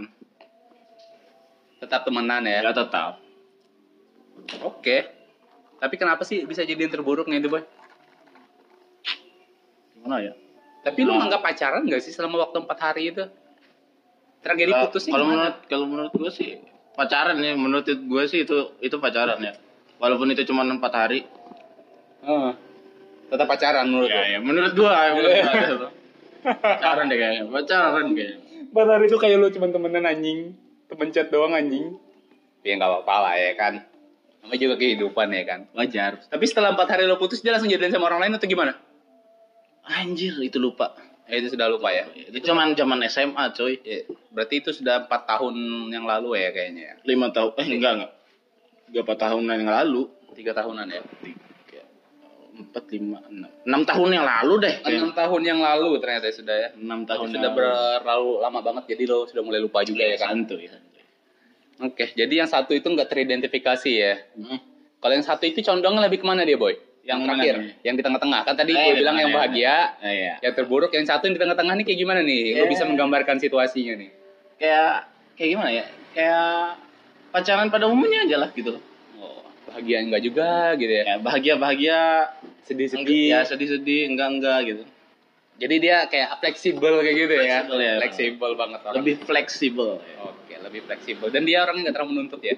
Tetap 1.77 2.01
temenan 2.03 2.41
ya. 2.43 2.59
Ya 2.61 2.71
tetap. 2.71 3.19
Oke. 4.61 5.09
Tapi 5.75 5.95
kenapa 5.95 6.23
sih 6.23 6.43
bisa 6.43 6.61
jadi 6.61 6.77
yang 6.77 6.93
terburuk 6.93 7.25
nih 7.25 7.39
itu, 7.39 7.49
Boy? 7.49 7.63
Gimana 9.95 10.21
ya? 10.21 10.33
Tapi 10.81 10.99
lu 11.01 11.13
nganggap 11.13 11.41
pacaran 11.41 11.81
gak 11.83 11.97
sih 11.99 12.13
selama 12.13 12.45
waktu 12.45 12.57
empat 12.59 12.77
hari 12.79 13.09
itu? 13.09 13.25
Tragedi 14.39 14.69
Kalau- 14.69 14.85
putusnya 14.85 15.11
kalau 15.11 15.25
gimana? 15.25 15.35
menurut 15.41 15.57
kalau 15.65 15.85
menurut 15.89 16.13
gue 16.13 16.29
sih 16.29 16.49
pacaran 16.93 17.35
ya 17.35 17.57
menurut 17.57 17.81
gue 17.83 18.23
sih 18.29 18.45
itu 18.45 18.77
itu 18.77 18.95
pacaran 18.95 19.41
ya 19.41 19.57
walaupun 19.97 20.29
itu 20.29 20.45
cuma 20.45 20.61
empat 20.61 20.93
hari 20.93 21.25
Heeh. 22.21 22.53
Tetap 23.25 23.45
pacaran 23.45 23.85
menurut 23.85 24.09
ya, 24.09 24.23
ya 24.27 24.39
menurut 24.39 24.73
gue 24.73 24.85
ya, 24.85 25.11
menurut 25.11 25.35
gua. 25.75 25.89
pacaran 26.75 27.05
deh 27.07 27.17
kayaknya 27.17 27.41
pacaran 27.47 28.07
kayaknya 28.11 28.43
Empat 28.65 28.91
hari 28.91 29.07
itu 29.07 29.15
kayak 29.15 29.39
lu 29.39 29.47
cuma 29.49 29.71
temenan 29.71 30.03
anjing. 30.03 30.51
Temen 30.85 31.07
chat 31.09 31.31
doang 31.31 31.55
anjing. 31.55 31.95
Ya 32.59 32.75
nggak 32.75 32.91
apa-apa 32.91 33.15
lah 33.23 33.33
ya 33.35 33.55
kan. 33.55 33.73
Namanya 34.43 34.59
juga 34.59 34.75
kehidupan 34.75 35.31
ya 35.31 35.43
kan. 35.43 35.59
wajar 35.71 36.19
Tapi 36.21 36.43
setelah 36.43 36.75
empat 36.75 36.87
hari 36.89 37.07
lo 37.07 37.15
putus 37.15 37.39
dia 37.39 37.55
langsung 37.55 37.71
jadian 37.71 37.87
sama 37.89 38.05
orang 38.05 38.27
lain 38.27 38.35
atau 38.35 38.45
gimana? 38.45 38.75
anjir 39.85 40.33
itu 40.39 40.57
lupa 40.57 40.91
Ya, 41.25 41.39
itu 41.39 41.55
sudah 41.55 41.65
lupa 41.65 41.89
ya. 41.89 42.05
itu 42.11 42.37
cuman 42.41 42.73
zaman 42.73 42.99
SMA 43.05 43.53
coy 43.53 43.79
Ya, 43.79 44.03
berarti 44.29 44.59
itu 44.59 44.69
sudah 44.69 45.05
empat 45.05 45.25
tahun 45.25 45.55
yang 45.89 46.03
lalu 46.03 46.35
ya 46.35 46.49
kayaknya 46.51 46.83
ya. 46.83 46.93
lima 47.01 47.31
tahun 47.31 47.55
eh 47.55 47.67
enggak 47.71 47.91
enggak 47.95 48.11
tiga 48.85 48.99
empat 49.07 49.17
tahunan 49.23 49.55
yang 49.55 49.71
lalu 49.71 50.01
Tiga 50.35 50.51
tahunan 50.51 50.87
ya. 50.89 51.01
Empat 52.55 52.83
lima 52.89 53.19
enam 53.25 53.51
enam 53.61 53.81
tahun 53.83 54.09
yang 54.11 54.25
lalu 54.25 54.53
deh 54.61 54.75
Enam 54.81 55.11
tahun 55.11 55.41
yang 55.43 55.59
lalu 55.59 55.89
ternyata 55.99 56.27
sudah 56.29 56.55
ya. 56.55 56.69
enam 56.73 57.03
tahun 57.03 57.27
sudah 57.29 57.51
berlalu 57.51 58.31
lama 58.39 58.59
banget 58.61 58.83
jadi 58.91 59.03
lo 59.05 59.25
sudah 59.25 59.41
mulai 59.41 59.59
lupa 59.59 59.81
juga 59.81 60.01
ya 60.01 60.15
kan. 60.15 60.31
santuy 60.33 60.65
santuy 60.65 61.03
Oke, 61.77 62.07
jadi 62.09 62.31
yang 62.33 62.47
satu 62.47 62.71
itu 62.71 62.87
nggak 62.87 63.03
teridentifikasi 63.05 63.91
ya. 63.91 64.15
Hmm. 64.31 64.63
Kalau 64.95 65.11
yang 65.11 65.27
satu 65.27 65.43
itu 65.43 65.59
condongnya 65.59 66.07
lebih 66.07 66.23
ke 66.23 66.25
mana 66.25 66.41
dia 66.41 66.55
boy? 66.55 66.71
Yang 67.03 67.19
terakhir, 67.21 67.55
nih? 67.59 67.71
yang 67.83 67.95
di 67.95 68.01
tengah-tengah. 68.01 68.41
Kan 68.41 68.55
tadi 68.55 68.71
Eh, 68.71 68.79
gue 68.81 68.95
bilang 68.97 69.13
yang 69.13 69.27
tengah, 69.27 69.43
bahagia, 69.43 69.75
Eh, 69.99 70.13
iya. 70.15 70.33
yang 70.39 70.53
terburuk, 70.55 70.87
yang 70.89 71.03
satu 71.03 71.27
yang 71.27 71.35
di 71.35 71.41
tengah-tengah 71.43 71.75
nih 71.75 71.83
kayak 71.83 71.99
gimana 71.99 72.19
nih? 72.23 72.55
Lo 72.55 72.63
Ya. 72.63 72.71
bisa 72.71 72.83
menggambarkan 72.85 73.37
situasinya 73.37 73.93
nih. 73.93 74.09
kayak 74.55 74.91
kayak 75.35 75.49
gimana 75.51 75.69
ya 75.69 75.85
kayak 76.15 76.79
pacaran 77.29 77.67
pada 77.67 77.85
umumnya 77.85 78.23
aja 78.23 78.39
lah 78.39 78.49
gitu 78.49 78.71
Oh, 78.71 78.79
bahagia 79.75 79.97
enggak 79.99 80.23
juga 80.23 80.71
gitu 80.79 80.93
ya. 80.95 81.03
ya 81.03 81.15
bahagia 81.19 81.53
bahagia 81.59 81.99
Sedih-sedih. 82.63 83.27
ya 83.35 83.43
sedih 83.43 83.67
sedih 83.75 84.07
enggak 84.07 84.29
enggak 84.39 84.59
gitu 84.63 84.83
Jadi 85.55 85.75
dia 85.79 86.03
kayak 86.11 86.43
fleksibel 86.43 86.99
kayak 86.99 87.15
gitu 87.15 87.31
ya. 87.31 87.39
Fleksibel 87.63 87.79
ya. 87.79 87.95
Fleksibel 88.03 88.51
banget 88.59 88.79
orang. 88.83 88.95
lebih 88.99 89.15
fleksibel 89.23 89.89
ya. 90.03 90.17
Oke, 90.27 90.55
lebih 90.59 90.81
fleksibel. 90.83 91.31
Dan 91.31 91.47
dia 91.47 91.63
orangnya 91.63 91.87
nggak 91.87 91.95
terlalu 91.95 92.11
menuntut 92.11 92.41
ya. 92.43 92.55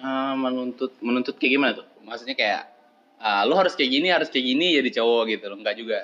ah, 0.00 0.32
menuntut 0.32 0.96
menuntut 1.04 1.36
kayak 1.36 1.52
gimana 1.60 1.72
tuh 1.76 1.84
Maksudnya 2.00 2.32
kayak 2.32 2.72
ah, 3.20 3.44
lu 3.44 3.52
harus 3.52 3.76
kayak 3.76 3.92
gini, 3.92 4.08
harus 4.08 4.32
kayak 4.32 4.48
gini 4.48 4.80
jadi 4.80 4.90
cowok 4.96 5.22
gitu 5.28 5.44
loh. 5.52 5.56
Enggak 5.60 5.76
juga. 5.76 5.98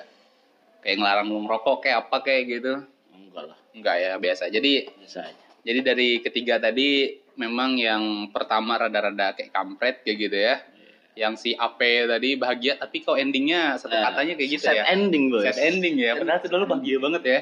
Kayak 0.85 0.95
ngelarang 1.01 1.27
lu 1.33 1.39
ngerokok 1.49 1.77
kayak 1.81 1.97
apa 2.05 2.17
kayak 2.21 2.41
gitu. 2.45 2.73
enggak 3.09 3.43
lah 3.49 3.57
Enggak 3.73 3.95
ya, 3.97 4.11
biasa. 4.21 4.43
Jadi 4.53 4.71
biasa 5.01 5.19
aja 5.25 5.43
Jadi 5.65 5.79
dari 5.81 6.09
ketiga 6.21 6.61
tadi 6.61 7.09
memang 7.39 7.79
yang 7.79 8.27
pertama 8.35 8.75
rada-rada 8.75 9.31
kayak 9.31 9.55
kampret 9.55 10.03
kayak 10.03 10.17
gitu 10.19 10.37
ya. 10.37 10.55
Yang 11.15 11.33
si 11.39 11.49
AP 11.55 11.79
tadi 12.07 12.35
bahagia 12.35 12.75
tapi 12.75 12.99
kok 13.03 13.15
endingnya 13.15 13.79
satu 13.79 13.95
Nah, 13.95 14.11
katanya 14.11 14.35
kayak 14.35 14.49
gitu 14.55 14.63
sad 14.67 14.75
ya. 14.75 14.83
ending 14.91 15.31
bos 15.31 15.43
Sad 15.47 15.59
ending 15.59 15.95
ya. 15.95 16.19
Padahal 16.19 16.39
sudah 16.43 16.57
lu 16.59 16.67
bahagia 16.67 16.97
banget 16.99 17.23
ya. 17.23 17.39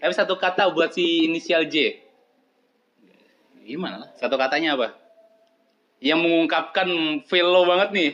Tapi 0.00 0.12
satu 0.14 0.34
kata 0.38 0.70
buat 0.70 0.94
si 0.94 1.26
inisial 1.26 1.66
J. 1.66 2.06
gimana 3.60 4.02
lah 4.02 4.10
Satu 4.18 4.34
katanya 4.34 4.74
apa? 4.74 4.98
Yang 6.02 6.20
mengungkapkan 6.26 6.88
feel 7.28 7.50
lo 7.50 7.66
banget 7.66 7.90
nih. 7.92 8.10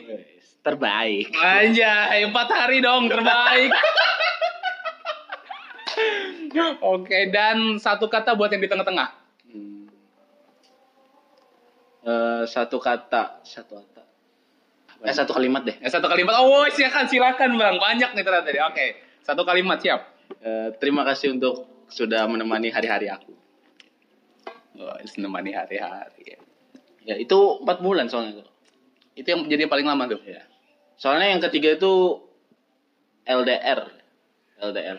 terbaik 0.61 1.31
Anjay, 1.31 2.27
empat 2.27 2.47
hari 2.51 2.83
dong 2.83 3.07
terbaik. 3.07 3.71
Oke, 6.83 7.31
dan 7.31 7.79
satu 7.79 8.11
kata 8.11 8.35
buat 8.35 8.51
yang 8.51 8.59
di 8.59 8.67
tengah-tengah. 8.67 9.26
Eh, 12.07 12.43
satu 12.47 12.79
kata 12.79 13.43
satu 13.43 13.83
kata 13.83 14.01
eh 15.03 15.11
satu 15.11 15.35
kalimat 15.35 15.61
deh 15.61 15.75
Ya, 15.77 15.91
satu 15.91 16.07
kalimat. 16.07 16.39
Oh, 16.39 16.63
silakan, 16.71 17.05
silakan 17.05 17.59
bang. 17.59 17.75
Banyak 17.77 18.15
nih 18.15 18.23
ternyata. 18.23 18.71
Oke, 18.71 18.97
satu 19.21 19.43
kalimat 19.43 19.77
siap. 19.77 20.07
Eh, 20.39 20.71
terima 20.79 21.03
kasih 21.03 21.35
untuk 21.35 21.67
sudah 21.91 22.23
menemani 22.27 22.71
hari-hari 22.71 23.07
aku 23.07 23.31
Oh, 24.77 24.93
menemani 25.17 25.51
hari-hari. 25.51 26.35
ya. 26.35 26.39
ya 27.07 27.15
itu 27.17 27.37
empat 27.63 27.79
bulan 27.79 28.05
soalnya 28.07 28.43
tuh 28.43 28.47
Itu 29.15 29.27
yang 29.33 29.41
jadi 29.47 29.65
paling 29.65 29.87
lama 29.87 30.05
tuh. 30.05 30.19
ya 30.23 30.43
soalnya 30.99 31.31
yang 31.31 31.41
ketiga 31.41 31.79
itu 31.79 32.19
LDR 33.23 33.87
LDR 34.59 34.97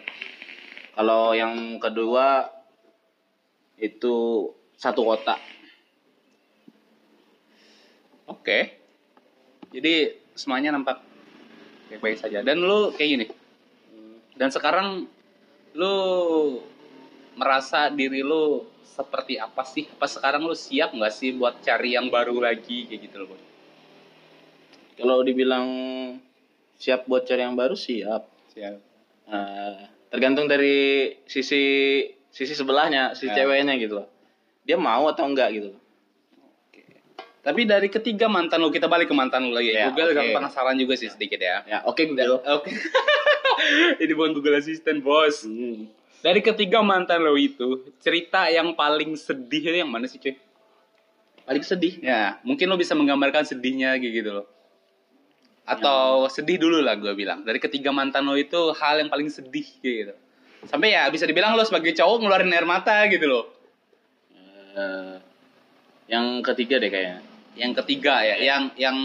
kalau 0.94 1.30
yang 1.32 1.76
kedua 1.76 2.48
itu 3.76 4.48
satu 4.74 5.02
kota 5.04 5.36
Oke. 8.28 8.78
Jadi 9.72 10.14
semuanya 10.36 10.72
nampak 10.72 11.00
baik-baik 11.88 12.20
saja. 12.20 12.44
Dan 12.44 12.62
lu 12.62 12.92
kayak 12.94 13.10
gini. 13.10 13.26
Dan 14.38 14.52
sekarang 14.52 15.08
lu 15.74 15.96
merasa 17.34 17.90
diri 17.90 18.22
lu 18.22 18.64
seperti 18.84 19.38
apa 19.38 19.62
sih? 19.66 19.86
Apa 19.98 20.06
sekarang 20.06 20.46
lu 20.46 20.54
siap 20.54 20.94
nggak 20.94 21.12
sih 21.14 21.34
buat 21.34 21.58
cari 21.62 21.94
yang 21.98 22.10
baru 22.10 22.38
lagi 22.38 22.86
kayak 22.86 23.00
gitu 23.08 23.16
loh, 23.26 23.38
kalau 24.98 25.22
dibilang 25.22 25.66
siap 26.74 27.06
buat 27.06 27.22
cari 27.22 27.46
yang 27.46 27.54
baru 27.54 27.78
siap 27.78 28.26
Siap. 28.50 28.76
Eh, 29.30 29.78
tergantung 30.10 30.50
dari 30.50 31.14
sisi 31.30 32.02
sisi 32.34 32.54
sebelahnya 32.54 33.14
si 33.14 33.30
Ya. 33.30 33.42
ceweknya 33.42 33.78
gitu 33.78 34.02
loh 34.02 34.08
dia 34.66 34.74
mau 34.74 35.06
atau 35.06 35.30
enggak 35.30 35.54
gitu 35.54 35.74
loh 35.74 35.80
Tapi 37.48 37.64
dari 37.64 37.88
ketiga 37.88 38.28
mantan 38.28 38.60
lu, 38.60 38.68
kita 38.68 38.92
balik 38.92 39.08
ke 39.08 39.16
mantan 39.16 39.48
lu 39.48 39.56
lagi. 39.56 39.72
Ya, 39.72 39.88
Google 39.88 40.12
agak 40.12 40.36
penasaran 40.36 40.76
juga 40.76 41.00
sih 41.00 41.08
sedikit 41.08 41.40
ya. 41.40 41.64
ya 41.64 41.80
oke 41.88 42.04
Google 42.04 42.44
Oke. 42.44 42.68
Ini 44.04 44.12
bukan 44.12 44.36
Google 44.36 44.60
Assistant, 44.60 45.00
bos. 45.00 45.48
Hmm. 45.48 45.88
Dari 46.20 46.44
ketiga 46.44 46.84
mantan 46.84 47.24
lo 47.24 47.40
itu, 47.40 47.88
cerita 48.04 48.52
yang 48.52 48.76
paling 48.76 49.16
sedih 49.16 49.64
itu 49.64 49.80
yang 49.80 49.88
mana 49.88 50.04
sih 50.04 50.20
cuy? 50.20 50.36
Paling 51.48 51.64
sedih. 51.64 52.04
Ya, 52.04 52.36
mungkin 52.44 52.68
lo 52.68 52.76
bisa 52.76 52.92
menggambarkan 52.92 53.48
sedihnya 53.48 53.96
gitu 53.96 54.44
loh. 54.44 54.46
Atau 55.64 56.28
sedih 56.28 56.60
dulu 56.60 56.84
lah 56.84 57.00
gue 57.00 57.16
bilang. 57.16 57.48
Dari 57.48 57.56
ketiga 57.56 57.96
mantan 57.96 58.28
lo 58.28 58.36
itu 58.36 58.76
hal 58.76 59.00
yang 59.00 59.08
paling 59.08 59.32
sedih 59.32 59.64
gitu. 59.80 60.12
Sampai 60.68 60.92
ya 60.92 61.08
bisa 61.08 61.24
dibilang 61.24 61.56
lo 61.56 61.64
sebagai 61.64 61.96
cowok 61.96 62.20
ngeluarin 62.20 62.52
air 62.52 62.68
mata 62.68 63.08
gitu 63.08 63.24
loh. 63.24 63.44
Eh, 64.76 65.16
yang 66.12 66.44
ketiga 66.44 66.76
deh 66.76 66.92
kayaknya. 66.92 67.27
Yang 67.58 67.72
ketiga 67.82 68.22
ya, 68.22 68.38
yang 68.38 68.70
yang 68.78 68.96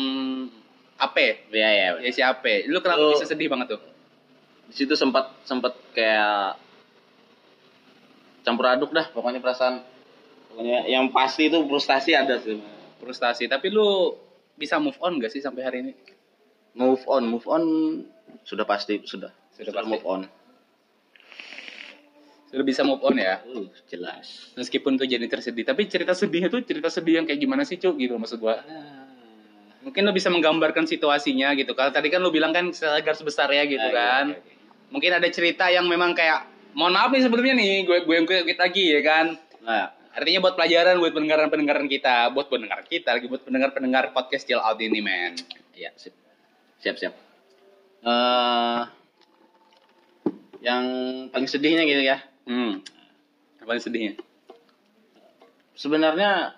Ape. 1.02 1.50
Iya 1.50 1.70
ya. 1.74 1.88
Ya 2.00 2.12
si 2.14 2.22
Ape. 2.22 2.70
Lu 2.70 2.80
kenapa 2.80 3.02
Lu- 3.02 3.14
bisa 3.18 3.26
sedih 3.26 3.50
banget 3.50 3.76
tuh? 3.76 3.82
Di 4.70 4.74
situ 4.78 4.94
sempat 4.94 5.34
sempat 5.44 5.74
kayak 5.92 6.56
campur 8.46 8.70
aduk 8.70 8.94
dah 8.94 9.10
pokoknya 9.10 9.42
perasaan. 9.42 9.82
Pokoknya 10.54 10.86
yang 10.86 11.10
pasti 11.10 11.50
itu 11.50 11.58
frustasi 11.66 12.14
ada 12.14 12.38
sih. 12.38 12.62
Frustasi. 13.02 13.50
Tapi 13.50 13.74
lu 13.74 14.14
bisa 14.54 14.78
move 14.78 14.96
on 15.02 15.18
gak 15.18 15.34
sih 15.34 15.42
sampai 15.42 15.66
hari 15.66 15.78
ini? 15.82 15.94
Move 16.78 17.02
on, 17.10 17.26
move 17.26 17.46
on 17.50 17.64
sudah 18.46 18.66
pasti 18.70 19.02
sudah. 19.04 19.34
Sudah 19.58 19.74
pasti. 19.74 19.90
move 19.90 20.06
on. 20.06 20.22
Sudah 22.54 22.62
bisa 22.62 22.86
move 22.86 23.02
on 23.02 23.18
ya? 23.18 23.42
Uh, 23.50 23.66
jelas. 23.90 24.54
Meskipun 24.54 24.94
tuh 24.94 25.10
jadi 25.10 25.26
tersedih. 25.26 25.66
Tapi 25.66 25.90
cerita 25.90 26.14
sedihnya 26.14 26.54
tuh 26.54 26.62
cerita 26.62 26.86
sedih 26.86 27.18
yang 27.18 27.26
kayak 27.26 27.42
gimana 27.42 27.66
sih 27.66 27.82
Cuk 27.82 27.98
gitu 27.98 28.14
maksud 28.14 28.38
gua. 28.38 28.62
Mungkin 29.82 30.06
lu 30.06 30.14
bisa 30.14 30.30
menggambarkan 30.30 30.86
situasinya 30.86 31.58
gitu. 31.58 31.74
Kalau 31.74 31.90
tadi 31.90 32.14
kan 32.14 32.22
lu 32.22 32.30
bilang 32.30 32.54
kan 32.54 32.70
segar 32.70 33.18
sebesar 33.18 33.50
ya 33.50 33.66
gitu 33.66 33.82
Ah, 33.82 33.90
iya, 33.90 33.98
kan. 33.98 34.26
iya, 34.32 34.38
iya. 34.38 34.56
Mungkin 34.94 35.12
ada 35.18 35.28
cerita 35.34 35.66
yang 35.74 35.90
memang 35.90 36.14
kayak 36.14 36.46
mohon 36.78 36.94
maaf 36.94 37.10
nih 37.10 37.26
sebelumnya 37.26 37.58
nih 37.58 37.90
gue 37.90 37.98
gue 38.06 38.18
gue 38.22 38.54
lagi 38.54 38.86
ya 38.94 39.02
kan. 39.02 39.26
Nah, 39.66 39.86
Artinya 40.14 40.46
buat 40.46 40.54
pelajaran 40.54 41.02
buat 41.02 41.10
pendengaran-pendengaran 41.10 41.90
kita, 41.90 42.30
buat 42.38 42.46
pendengar 42.46 42.86
kita 42.86 43.18
lagi 43.18 43.26
buat 43.26 43.42
pendengar-pendengar 43.42 44.14
podcast 44.14 44.46
Chill 44.46 44.62
Out 44.62 44.78
ini, 44.78 45.02
men. 45.02 45.34
ya 45.74 45.90
sip. 45.98 46.14
Siap, 46.86 46.96
siap. 47.02 47.14
Eh 48.06 48.82
yang 50.62 50.86
paling 51.34 51.50
sedihnya 51.50 51.84
gitu 51.90 52.06
ya. 52.06 52.22
Hmm. 52.44 52.84
Apa 53.64 53.80
sedihnya? 53.80 54.20
Sebenarnya 55.74 56.54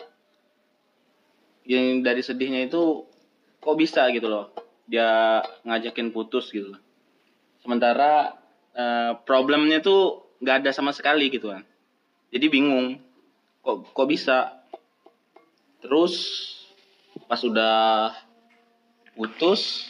yang 1.66 2.02
dari 2.06 2.22
sedihnya 2.22 2.66
itu 2.66 3.06
kok 3.62 3.78
bisa 3.78 4.10
gitu 4.14 4.26
loh. 4.30 4.54
Dia 4.86 5.42
ngajakin 5.66 6.14
putus 6.14 6.50
gitu. 6.54 6.74
Sementara 7.62 8.38
eh, 8.74 9.14
problemnya 9.26 9.82
tuh 9.82 10.26
nggak 10.42 10.66
ada 10.66 10.72
sama 10.74 10.94
sekali 10.94 11.30
gitu 11.30 11.54
kan. 11.54 11.66
Jadi 12.30 12.46
bingung. 12.50 13.02
Kok 13.66 13.94
kok 13.94 14.10
bisa? 14.10 14.62
Terus 15.82 16.14
pas 17.26 17.42
udah 17.42 18.14
putus 19.18 19.88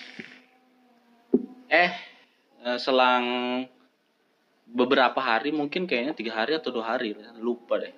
eh 1.68 1.92
eh, 2.62 2.78
selang 2.78 3.26
beberapa 4.66 5.18
hari 5.22 5.54
mungkin 5.54 5.86
kayaknya 5.86 6.14
tiga 6.18 6.34
hari 6.36 6.58
atau 6.58 6.74
dua 6.74 6.98
hari 6.98 7.14
lupa 7.38 7.78
deh 7.80 7.94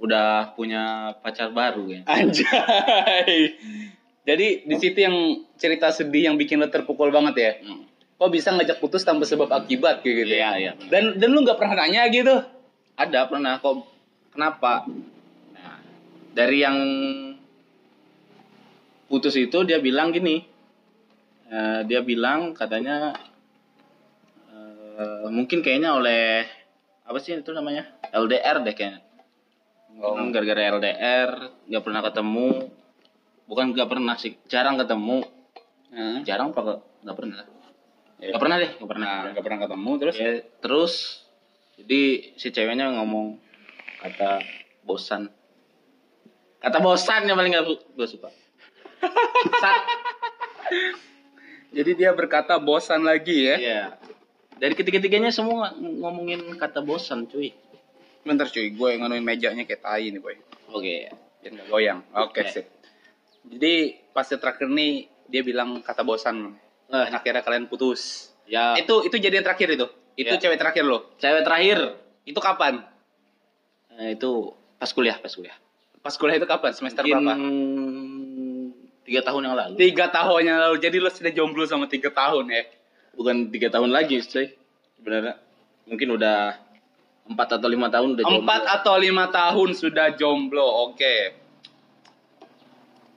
udah 0.00 0.56
punya 0.56 1.12
pacar 1.20 1.52
baru 1.52 1.84
ya 1.92 2.00
Anjay. 2.08 3.52
Jadi 4.20 4.68
di 4.68 4.76
situ 4.76 5.00
yang 5.00 5.16
cerita 5.56 5.88
sedih 5.92 6.28
yang 6.32 6.36
bikin 6.36 6.60
lo 6.60 6.68
terpukul 6.68 7.08
banget 7.08 7.34
ya. 7.40 7.52
Hmm. 7.64 7.88
Kok 8.20 8.30
bisa 8.30 8.52
ngajak 8.52 8.76
putus 8.78 9.00
tanpa 9.00 9.24
sebab 9.24 9.48
akibat 9.48 10.04
kayak 10.04 10.16
gitu 10.24 10.34
ya? 10.36 10.56
iya. 10.60 10.72
Dan 10.92 11.16
dan 11.16 11.28
lu 11.32 11.40
nggak 11.40 11.56
pernah 11.56 11.84
nanya 11.84 12.04
gitu? 12.12 12.36
ada 13.00 13.24
pernah 13.32 13.56
kok 13.64 13.80
kenapa 14.36 14.84
nah, 15.56 15.80
dari 16.36 16.60
yang 16.60 16.78
putus 19.08 19.32
itu 19.40 19.64
dia 19.64 19.80
bilang 19.80 20.12
gini 20.12 20.44
Eh, 21.50 21.80
dia 21.90 21.98
bilang 22.06 22.54
katanya 22.54 23.10
eh, 25.00 25.26
mungkin 25.28 25.64
kayaknya 25.64 25.96
oleh 25.96 26.44
apa 27.02 27.16
sih 27.18 27.32
itu 27.34 27.50
namanya 27.50 27.88
LDR 28.12 28.60
deh 28.60 28.76
kayaknya 28.76 29.00
Oh. 29.90 30.14
Hmm, 30.14 30.30
gara-gara 30.30 30.70
LDR 30.70 31.30
nggak 31.66 31.82
pernah 31.82 32.00
ketemu 32.00 32.70
bukan 33.44 33.74
nggak 33.74 33.90
pernah 33.90 34.14
sih 34.14 34.38
jarang 34.46 34.78
ketemu 34.78 35.26
Nah, 35.90 36.22
jarang 36.22 36.54
apa 36.54 36.78
nggak- 37.02 37.18
pernah 37.18 37.42
Iya. 38.16 38.30
nggak 38.30 38.40
pernah 38.40 38.56
deh 38.56 38.70
nggak 38.78 38.86
pernah 38.88 39.06
Nah, 39.10 39.22
nggak 39.34 39.44
pernah 39.44 39.58
ketemu 39.60 39.90
terus? 39.98 40.14
Ya, 40.14 40.30
terus 40.62 40.94
jadi 41.74 42.02
si 42.38 42.48
ceweknya 42.48 42.86
ngomong 42.96 43.42
kata 43.98 44.40
bosan 44.86 45.26
kata 46.62 46.78
bosan 46.78 47.26
yang 47.26 47.34
paling 47.34 47.50
gak 47.50 47.66
gue 47.66 48.06
suka 48.06 48.30
Jadi 51.70 51.90
dia 51.94 52.10
berkata 52.10 52.58
bosan 52.58 53.02
lagi 53.02 53.46
ya? 53.46 53.56
Iya. 53.58 53.82
Dari 54.60 54.74
ketiga-tiganya 54.74 55.30
semua 55.30 55.72
ng- 55.72 55.98
ngomongin 55.98 56.40
kata 56.54 56.78
bosan 56.78 57.24
cuy 57.24 57.50
Bentar 58.20 58.44
cuy, 58.46 58.68
gue 58.68 58.90
nganuin 58.94 59.24
mejanya 59.24 59.64
kayak 59.64 59.80
tai 59.80 60.12
nih 60.12 60.20
boy. 60.20 60.36
oke 60.68 60.96
Biar 61.40 61.50
nggak 61.50 61.66
goyang. 61.66 62.04
Oke 62.12 62.44
Oke. 62.44 62.52
sip. 62.52 62.66
Jadi 63.42 63.72
pas 64.12 64.22
yang 64.22 64.36
terakhir 64.38 64.68
nih 64.68 64.92
dia 65.24 65.40
bilang 65.40 65.80
kata 65.80 66.04
bosan. 66.04 66.52
Eh. 66.86 67.00
Dan 67.00 67.16
akhirnya 67.16 67.40
kalian 67.40 67.64
putus. 67.64 68.28
ya 68.44 68.76
Itu 68.76 69.00
itu 69.00 69.16
jadi 69.16 69.40
yang 69.40 69.46
terakhir 69.46 69.72
itu. 69.72 69.88
Itu 70.14 70.28
Ya. 70.28 70.38
cewek 70.38 70.60
terakhir 70.60 70.84
lo. 70.84 71.16
cewek 71.16 71.40
terakhir 71.40 71.96
Itu 72.22 72.36
kapan? 72.38 72.84
Eh, 73.96 74.14
itu 74.14 74.52
pas 74.76 74.90
kuliah 74.90 75.16
pas 75.16 75.30
kuliah 75.30 75.56
Pas 75.98 76.12
kuliah 76.12 76.36
itu 76.36 76.44
kapan? 76.44 76.70
Semester 76.70 77.00
Mungkin 77.02 77.16
berapa? 77.16 77.34
tiga 79.02 79.20
tahun 79.22 79.40
yang 79.42 79.56
lalu 79.56 79.74
Tiga 79.74 80.06
tahun 80.08 80.42
yang 80.44 80.58
lalu. 80.60 80.76
Jadi 80.78 80.96
lo 80.98 81.08
sudah 81.08 81.32
jomblo 81.32 81.64
sama 81.64 81.84
tiga 81.86 82.10
tahun 82.10 82.48
ya? 82.48 82.62
Bukan 83.14 83.50
tiga 83.50 83.68
tahun 83.72 83.90
lagi 83.90 84.22
cuy 84.22 84.54
sebenarnya 84.98 85.34
mungkin 85.88 86.08
udah 86.14 86.58
empat 87.30 87.48
atau 87.58 87.68
lima 87.70 87.86
tahun 87.86 88.18
udah 88.18 88.24
Empat 88.26 88.62
atau 88.80 88.94
lima 88.98 89.30
tahun 89.30 89.70
sudah 89.78 90.18
jomblo. 90.18 90.90
Oke. 90.90 91.38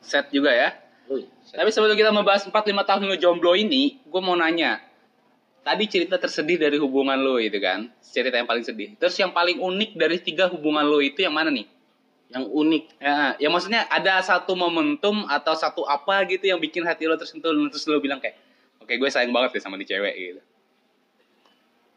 Set 0.03 0.29
juga 0.29 0.53
ya. 0.53 0.69
Wih, 1.09 1.25
Tapi 1.49 1.69
sebelum 1.73 1.97
kita 1.97 2.13
membahas 2.13 2.45
4-5 2.47 2.53
tahun 2.87 3.01
lo 3.07 3.15
jomblo 3.19 3.55
ini, 3.55 3.99
gue 4.03 4.21
mau 4.21 4.35
nanya. 4.35 4.79
Tadi 5.63 5.87
cerita 5.87 6.19
tersedih 6.19 6.59
dari 6.59 6.75
hubungan 6.75 7.15
lo 7.15 7.39
itu 7.39 7.55
kan, 7.59 7.87
cerita 8.03 8.35
yang 8.35 8.47
paling 8.47 8.67
sedih. 8.67 8.99
Terus 8.99 9.15
yang 9.15 9.31
paling 9.31 9.63
unik 9.63 9.95
dari 9.95 10.19
tiga 10.19 10.51
hubungan 10.51 10.83
lo 10.83 10.99
itu 10.99 11.23
yang 11.23 11.31
mana 11.31 11.51
nih? 11.51 11.67
yang 12.33 12.49
unik 12.49 12.83
Ya, 12.97 13.37
ya 13.37 13.49
maksudnya 13.53 13.85
ada 13.93 14.17
satu 14.25 14.57
momentum 14.57 15.29
atau 15.29 15.53
satu 15.53 15.85
apa 15.85 16.25
gitu 16.25 16.49
yang 16.49 16.57
bikin 16.57 16.81
hati 16.81 17.05
lo 17.05 17.13
tersentuh 17.13 17.53
terus 17.69 17.85
lo 17.85 18.01
bilang 18.01 18.17
kayak, 18.17 18.33
oke 18.83 18.93
gue 18.93 19.09
sayang 19.09 19.31
banget 19.31 19.55
deh 19.55 19.63
sama 19.63 19.75
di 19.75 19.87
cewek 19.87 20.13
gitu. 20.13 20.41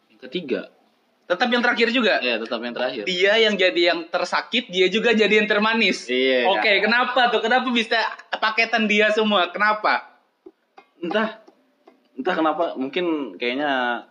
yang 0.09 0.21
ketiga 0.23 0.63
Tetap 1.27 1.51
yang 1.51 1.59
terakhir 1.59 1.91
juga. 1.91 2.23
ya 2.23 2.39
tetap 2.39 2.63
yang 2.63 2.71
terakhir 2.71 3.03
Dia 3.03 3.35
yang 3.43 3.59
jadi 3.59 3.83
yang 3.91 4.07
tersakit, 4.07 4.71
dia 4.71 4.87
juga 4.87 5.11
jadi 5.11 5.43
yang 5.43 5.51
termanis. 5.51 6.07
Iya. 6.07 6.47
Oke, 6.47 6.79
kenapa 6.79 7.35
tuh? 7.35 7.43
Kenapa 7.43 7.67
bisa 7.75 7.99
paketan 8.39 8.87
dia 8.87 9.11
semua? 9.11 9.51
Kenapa? 9.51 10.23
entah 10.97 11.43
entah 12.15 12.31
kenapa 12.33 12.65
mungkin 12.79 13.35
kayaknya 13.37 14.07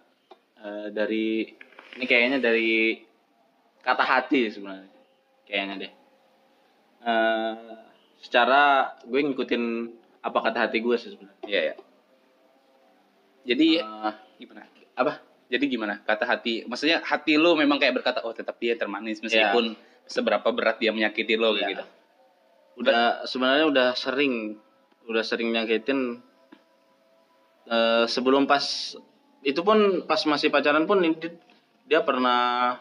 eh, 0.59 0.87
dari 0.91 1.55
ini 1.95 2.03
kayaknya 2.05 2.43
dari 2.43 2.99
kata 3.79 4.03
hati 4.03 4.51
sebenarnya 4.51 4.91
kayaknya 5.47 5.75
deh 5.87 5.91
Eh, 6.99 7.55
secara 8.19 8.91
gue 9.05 9.19
ngikutin 9.21 9.63
apa 10.19 10.37
kata 10.41 10.67
hati 10.67 10.81
gue 10.81 10.95
sih 10.97 11.13
sebenarnya 11.13 11.41
Iya 11.45 11.61
ya. 11.71 11.75
Jadi 13.45 13.77
Eh, 13.77 14.13
gimana? 14.37 14.65
apa 14.93 15.13
Jadi 15.45 15.65
gimana? 15.67 16.01
Kata 16.01 16.25
hati, 16.25 16.65
maksudnya 16.65 16.99
hati 16.99 17.37
lo 17.37 17.53
memang 17.53 17.77
kayak 17.77 17.93
berkata, 17.95 18.19
oh 18.21 18.33
tetap 18.33 18.57
dia 18.57 18.73
termanis 18.73 19.21
meskipun 19.21 19.77
seberapa 20.03 20.49
berat 20.49 20.77
dia 20.77 20.89
menyakiti 20.89 21.33
lo 21.33 21.53
kayak 21.53 21.61
Iya. 21.61 21.69
gitu. 21.71 21.85
udah 22.75 22.99
sebenarnya 23.23 23.65
udah 23.65 23.87
sering 23.93 24.57
udah 25.05 25.21
sering 25.21 25.47
nyakitin 25.49 26.19
eh, 27.65 28.05
sebelum 28.05 28.45
pas 28.45 28.61
itu 29.41 29.61
pun 29.61 29.77
pas 30.03 30.17
masih 30.23 30.49
pacaran 30.49 30.83
pun 30.83 30.99
dia, 30.99 31.31
dia 31.85 32.01
pernah 32.01 32.75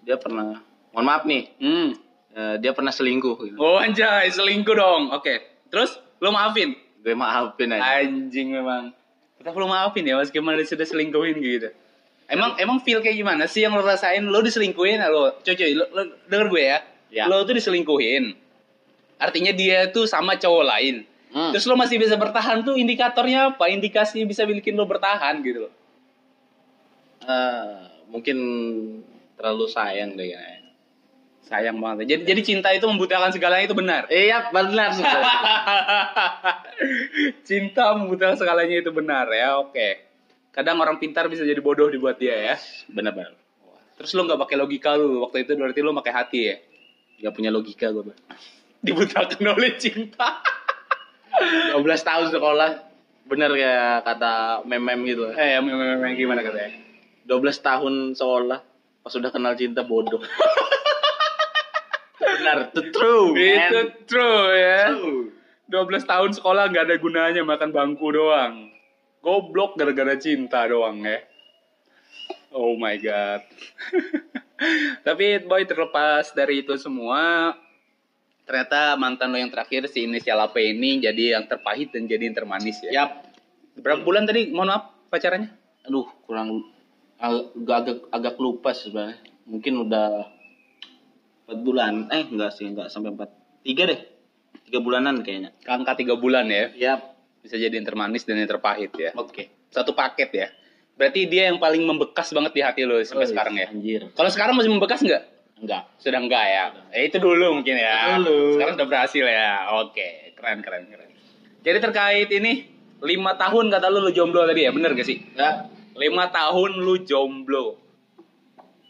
dia 0.00 0.16
pernah 0.16 0.58
mohon 0.90 1.06
maaf 1.06 1.22
nih 1.22 1.44
Hmm. 1.56 1.92
eh, 2.30 2.56
dia 2.56 2.72
pernah 2.72 2.90
selingkuh 2.90 3.36
gitu. 3.38 3.56
Oh 3.56 3.76
anjay, 3.76 4.26
selingkuh 4.26 4.72
dong. 4.72 5.12
Oke. 5.12 5.38
Terus 5.68 5.92
lo 6.18 6.30
maafin? 6.30 6.72
gue 6.98 7.14
maafin 7.14 7.70
aja 7.70 8.00
Anjing 8.02 8.52
memang. 8.52 8.92
Tetap 9.40 9.56
lo 9.56 9.64
maafin 9.72 10.04
ya 10.04 10.20
meskipun 10.20 10.52
dia 10.52 10.68
sudah 10.68 10.84
selingkuhin 10.84 11.40
gitu. 11.40 11.72
Emang 12.28 12.60
emang 12.60 12.78
feel 12.84 13.00
kayak 13.00 13.16
gimana 13.16 13.48
sih 13.48 13.64
yang 13.64 13.72
lo 13.72 13.80
rasain? 13.80 14.22
Lo 14.28 14.44
diselingkuhin 14.44 15.00
lo? 15.08 15.40
Cuy, 15.40 15.72
lo, 15.72 15.88
lo 15.96 16.02
denger 16.28 16.46
gue 16.52 16.62
ya. 16.62 16.78
Ya. 17.08 17.24
Lo 17.24 17.42
tuh 17.48 17.56
diselingkuhin. 17.56 18.36
Artinya 19.16 19.56
dia 19.56 19.88
tuh 19.88 20.04
sama 20.04 20.36
cowok 20.36 20.64
lain. 20.68 21.08
Hmm. 21.32 21.56
Terus 21.56 21.64
lo 21.64 21.74
masih 21.74 21.96
bisa 21.96 22.20
bertahan 22.20 22.62
tuh 22.62 22.76
indikatornya 22.76 23.56
apa? 23.56 23.72
Indikasi 23.72 24.28
bisa 24.28 24.44
bikin 24.44 24.76
lo 24.76 24.84
bertahan 24.84 25.40
gitu 25.40 25.66
loh. 25.66 25.72
Eh, 27.24 27.80
mungkin 28.12 28.38
terlalu 29.40 29.66
sayang 29.72 30.20
deh 30.20 30.30
kayaknya. 30.30 30.59
Sayang 31.50 31.76
banget. 31.76 32.06
Jadi 32.06 32.22
jadi 32.24 32.40
cinta 32.46 32.70
itu 32.70 32.86
membutakan 32.86 33.34
segalanya 33.34 33.66
itu 33.66 33.74
benar. 33.74 34.06
Iya 34.06 34.54
benar 34.54 34.94
cinta 37.42 37.90
membutakan 37.92 38.38
segalanya 38.38 38.76
itu 38.78 38.90
benar 38.90 39.26
ya. 39.28 39.58
Oke. 39.58 40.06
Kadang 40.50 40.78
orang 40.78 40.98
pintar 40.98 41.26
bisa 41.26 41.42
jadi 41.42 41.58
bodoh 41.58 41.90
dibuat 41.90 42.18
dia 42.18 42.34
ya. 42.34 42.54
benar 42.86 43.14
benar. 43.14 43.32
Terus 43.98 44.14
lu 44.14 44.24
nggak 44.24 44.40
pakai 44.40 44.56
logika 44.56 44.94
lu 44.94 45.26
waktu 45.26 45.42
itu 45.42 45.52
berarti 45.54 45.80
lu 45.82 45.90
pakai 45.92 46.12
hati 46.14 46.40
ya. 46.46 46.56
Gak 47.20 47.34
punya 47.36 47.50
logika 47.50 47.90
gue. 47.90 48.14
Dibutakan 48.86 49.44
oleh 49.50 49.76
cinta. 49.76 50.40
12 51.74 51.82
tahun 51.82 52.26
sekolah. 52.30 52.70
Bener 53.26 53.50
kayak 53.52 54.02
kata 54.02 54.32
meme-meme 54.64 55.02
gitu. 55.06 55.22
eh, 55.30 55.58
yang- 55.58 55.66
yang 55.66 56.14
gimana 56.16 56.40
katanya? 56.40 56.78
12 57.26 57.36
tahun 57.60 57.94
sekolah. 58.14 58.58
Pas 59.00 59.14
udah 59.14 59.30
kenal 59.30 59.54
cinta 59.54 59.82
bodoh. 59.82 60.18
Benar, 62.20 62.56
itu 62.70 62.80
true. 62.92 63.32
Itu 63.34 63.80
man. 63.80 63.88
true 64.04 64.44
ya. 64.52 64.80
True. 64.92 65.20
12 65.70 66.02
tahun 66.02 66.30
sekolah 66.34 66.64
nggak 66.74 66.84
ada 66.90 66.96
gunanya 66.98 67.42
makan 67.46 67.70
bangku 67.70 68.10
doang. 68.10 68.68
Goblok 69.22 69.78
gara-gara 69.78 70.18
cinta 70.18 70.66
doang 70.66 71.00
ya. 71.04 71.22
Oh 72.50 72.74
my 72.74 72.98
god. 72.98 73.46
Tapi 75.06 75.40
boy 75.46 75.62
terlepas 75.64 76.34
dari 76.34 76.66
itu 76.66 76.74
semua, 76.76 77.54
ternyata 78.44 78.98
mantan 78.98 79.30
lo 79.30 79.38
yang 79.38 79.48
terakhir 79.48 79.86
si 79.86 80.04
inisial 80.04 80.42
AP 80.42 80.58
ini 80.58 81.00
jadi 81.00 81.38
yang 81.38 81.46
terpahit 81.46 81.94
dan 81.94 82.10
jadi 82.10 82.26
yang 82.26 82.36
termanis 82.36 82.82
ya. 82.84 82.90
Yap. 83.06 83.10
Berapa 83.78 84.02
bulan 84.02 84.26
tadi? 84.26 84.50
Mohon 84.50 84.68
maaf 84.76 84.84
pacarannya? 85.08 85.48
Aduh, 85.86 86.10
kurang 86.26 86.66
ag- 87.22 87.54
agak 87.54 88.10
agak 88.10 88.34
lupa 88.36 88.74
sebenarnya. 88.74 89.22
Mungkin 89.46 89.86
udah 89.86 90.28
4 91.50 91.66
bulan. 91.66 92.06
Eh, 92.14 92.30
enggak 92.30 92.54
sih, 92.54 92.70
enggak 92.70 92.86
sampai 92.94 93.10
4. 93.10 93.26
3 93.66 93.90
deh. 93.90 94.00
3 94.70 94.78
bulanan 94.78 95.26
kayaknya. 95.26 95.50
Angka 95.66 95.98
tiga 95.98 96.14
bulan 96.14 96.46
ya. 96.46 96.70
Yap. 96.78 97.00
Bisa 97.42 97.58
jadi 97.58 97.74
yang 97.74 97.86
termanis 97.88 98.22
dan 98.22 98.38
yang 98.38 98.46
terpahit 98.46 98.94
ya. 98.94 99.10
Oke. 99.18 99.66
Satu 99.74 99.90
paket 99.98 100.30
ya. 100.30 100.48
Berarti 100.94 101.26
dia 101.26 101.48
yang 101.50 101.58
paling 101.58 101.82
membekas 101.82 102.30
banget 102.30 102.52
di 102.52 102.60
hati 102.60 102.84
lo 102.84 103.00
sampai 103.02 103.26
Oh, 103.26 103.30
sekarang 103.32 103.54
ya. 103.58 103.66
Anjir. 103.72 104.12
Kalau 104.14 104.30
sekarang 104.30 104.54
masih 104.54 104.70
membekas 104.70 105.00
nggak? 105.02 105.22
Enggak. 105.64 105.82
Sudah 105.96 106.20
enggak 106.20 106.44
ya? 106.44 106.64
Eh, 106.92 107.08
itu 107.08 107.16
dulu 107.16 107.56
mungkin 107.56 107.74
ya. 107.80 108.20
Dulu. 108.20 108.60
Sekarang 108.60 108.74
udah 108.76 108.88
berhasil 108.88 109.24
ya. 109.24 109.74
Oke, 109.80 110.36
keren 110.36 110.60
keren 110.60 110.84
keren. 110.92 111.10
Jadi 111.60 111.78
terkait 111.80 112.28
ini 112.32 112.68
lima 113.00 113.32
tahun 113.36 113.72
kata 113.72 113.88
lu 113.88 114.04
lu 114.04 114.12
jomblo 114.12 114.44
tadi 114.44 114.68
ya, 114.68 114.72
bener 114.76 114.92
gak 114.92 115.08
sih? 115.08 115.20
Ya. 115.36 115.68
Lima 115.96 116.28
tahun 116.28 116.80
lu 116.84 117.04
jomblo. 117.04 117.80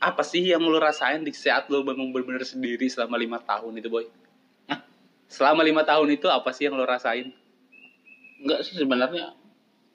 Apa 0.01 0.25
sih 0.25 0.41
yang 0.41 0.65
lu 0.65 0.81
rasain 0.81 1.21
di 1.21 1.33
saat 1.37 1.69
lu 1.69 1.85
bangun 1.85 2.09
bener-bener 2.09 2.41
sendiri 2.41 2.89
selama 2.89 3.21
lima 3.21 3.37
tahun 3.37 3.77
itu 3.77 3.93
boy? 3.93 4.09
Hah? 4.73 4.81
Selama 5.29 5.61
lima 5.61 5.85
tahun 5.85 6.17
itu 6.17 6.25
apa 6.33 6.51
sih 6.57 6.67
yang 6.67 6.81
lu 6.81 6.89
rasain? 6.89 7.37
Enggak 8.41 8.65
sih 8.65 8.81
sebenarnya 8.81 9.37